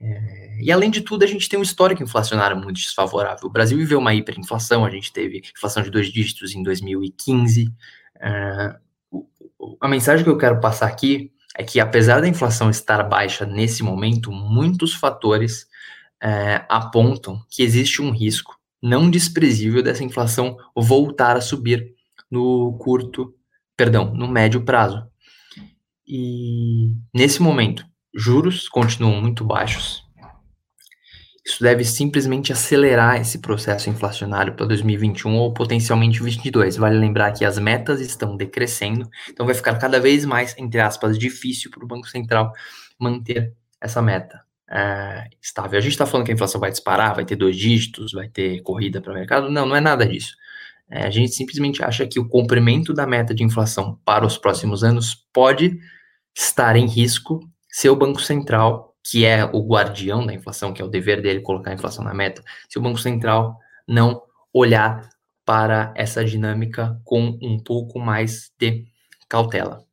É, 0.00 0.62
e 0.62 0.72
além 0.72 0.90
de 0.90 1.02
tudo, 1.02 1.24
a 1.24 1.26
gente 1.26 1.46
tem 1.46 1.58
um 1.58 1.62
histórico 1.62 2.02
inflacionário 2.02 2.56
muito 2.56 2.76
desfavorável. 2.76 3.46
O 3.46 3.52
Brasil 3.52 3.76
viveu 3.76 3.98
uma 3.98 4.14
hiperinflação, 4.14 4.82
a 4.82 4.90
gente 4.90 5.12
teve 5.12 5.42
inflação 5.54 5.82
de 5.82 5.90
dois 5.90 6.10
dígitos 6.10 6.54
em 6.54 6.62
2015. 6.62 7.70
É, 8.18 8.76
a 9.78 9.88
mensagem 9.88 10.24
que 10.24 10.30
eu 10.30 10.38
quero 10.38 10.58
passar 10.58 10.86
aqui 10.86 11.30
é 11.54 11.62
que, 11.62 11.78
apesar 11.78 12.22
da 12.22 12.28
inflação 12.28 12.70
estar 12.70 13.02
baixa 13.02 13.44
nesse 13.44 13.82
momento, 13.82 14.32
muitos 14.32 14.94
fatores 14.94 15.66
é, 16.24 16.64
apontam 16.70 17.44
que 17.50 17.62
existe 17.62 18.00
um 18.00 18.10
risco 18.10 18.56
não 18.82 19.10
desprezível 19.10 19.82
dessa 19.82 20.02
inflação 20.02 20.56
voltar 20.74 21.36
a 21.36 21.40
subir 21.40 21.94
no 22.30 22.76
curto, 22.78 23.34
perdão, 23.76 24.12
no 24.14 24.26
médio 24.26 24.64
prazo. 24.64 25.06
E 26.06 26.92
nesse 27.14 27.42
momento, 27.42 27.84
juros 28.14 28.68
continuam 28.68 29.20
muito 29.20 29.44
baixos. 29.44 30.02
Isso 31.46 31.62
deve 31.62 31.84
simplesmente 31.84 32.52
acelerar 32.52 33.20
esse 33.20 33.38
processo 33.38 33.90
inflacionário 33.90 34.54
para 34.54 34.64
2021 34.64 35.34
ou 35.34 35.52
potencialmente 35.52 36.18
2022. 36.20 36.76
Vale 36.76 36.98
lembrar 36.98 37.32
que 37.32 37.44
as 37.44 37.58
metas 37.58 38.00
estão 38.00 38.34
decrescendo, 38.34 39.08
então 39.28 39.44
vai 39.44 39.54
ficar 39.54 39.78
cada 39.78 40.00
vez 40.00 40.24
mais, 40.24 40.56
entre 40.56 40.80
aspas, 40.80 41.18
difícil 41.18 41.70
para 41.70 41.84
o 41.84 41.88
Banco 41.88 42.08
Central 42.08 42.50
manter 42.98 43.54
essa 43.78 44.00
meta 44.00 44.43
é, 44.74 45.28
estável. 45.40 45.78
A 45.78 45.80
gente 45.80 45.92
está 45.92 46.04
falando 46.04 46.26
que 46.26 46.32
a 46.32 46.34
inflação 46.34 46.60
vai 46.60 46.70
disparar, 46.70 47.14
vai 47.14 47.24
ter 47.24 47.36
dois 47.36 47.56
dígitos, 47.56 48.12
vai 48.12 48.28
ter 48.28 48.60
corrida 48.62 49.00
para 49.00 49.12
o 49.12 49.14
mercado. 49.14 49.48
Não, 49.48 49.64
não 49.64 49.76
é 49.76 49.80
nada 49.80 50.04
disso. 50.04 50.34
É, 50.90 51.04
a 51.06 51.10
gente 51.10 51.32
simplesmente 51.32 51.82
acha 51.82 52.06
que 52.06 52.18
o 52.18 52.28
comprimento 52.28 52.92
da 52.92 53.06
meta 53.06 53.32
de 53.32 53.44
inflação 53.44 53.98
para 54.04 54.26
os 54.26 54.36
próximos 54.36 54.82
anos 54.82 55.14
pode 55.32 55.78
estar 56.36 56.74
em 56.74 56.86
risco 56.86 57.40
se 57.68 57.88
o 57.88 57.94
Banco 57.94 58.20
Central, 58.20 58.94
que 59.02 59.24
é 59.24 59.44
o 59.44 59.64
guardião 59.64 60.26
da 60.26 60.34
inflação, 60.34 60.72
que 60.72 60.82
é 60.82 60.84
o 60.84 60.88
dever 60.88 61.22
dele 61.22 61.40
colocar 61.40 61.70
a 61.70 61.74
inflação 61.74 62.04
na 62.04 62.12
meta, 62.12 62.42
se 62.68 62.78
o 62.78 62.82
Banco 62.82 62.98
Central 62.98 63.56
não 63.86 64.22
olhar 64.52 65.08
para 65.44 65.92
essa 65.96 66.24
dinâmica 66.24 67.00
com 67.04 67.38
um 67.40 67.58
pouco 67.58 68.00
mais 68.00 68.50
de 68.58 68.84
cautela. 69.28 69.84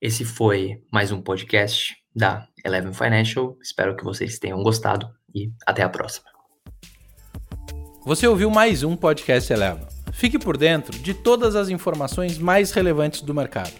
Esse 0.00 0.24
foi 0.24 0.82
mais 0.90 1.10
um 1.10 1.20
podcast 1.20 1.96
da 2.14 2.47
Eleven 2.64 2.92
Financial. 2.92 3.56
Espero 3.62 3.96
que 3.96 4.04
vocês 4.04 4.38
tenham 4.38 4.62
gostado 4.62 5.08
e 5.34 5.50
até 5.66 5.82
a 5.82 5.88
próxima. 5.88 6.26
Você 8.04 8.26
ouviu 8.26 8.50
mais 8.50 8.82
um 8.82 8.94
podcast 8.96 9.52
Eleven. 9.52 9.86
Fique 10.12 10.38
por 10.38 10.56
dentro 10.56 10.98
de 10.98 11.12
todas 11.14 11.54
as 11.54 11.68
informações 11.68 12.38
mais 12.38 12.72
relevantes 12.72 13.22
do 13.22 13.34
mercado. 13.34 13.72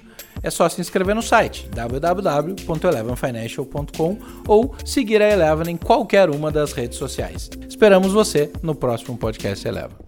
É 0.43 0.51
só 0.51 0.69
se 0.69 0.81
inscrever 0.81 1.15
no 1.15 1.23
site 1.23 1.69
www.elevenfinancial.com 1.75 4.19
ou 4.47 4.75
seguir 4.85 5.23
a 5.23 5.31
Eleven 5.31 5.73
em 5.73 5.77
qualquer 5.77 6.31
uma 6.31 6.51
das 6.51 6.73
redes 6.73 6.99
sociais. 6.99 7.51
Esperamos 7.69 8.13
você 8.13 8.51
no 8.63 8.75
próximo 8.75 9.19
podcast 9.19 9.67
Eleven. 9.67 10.08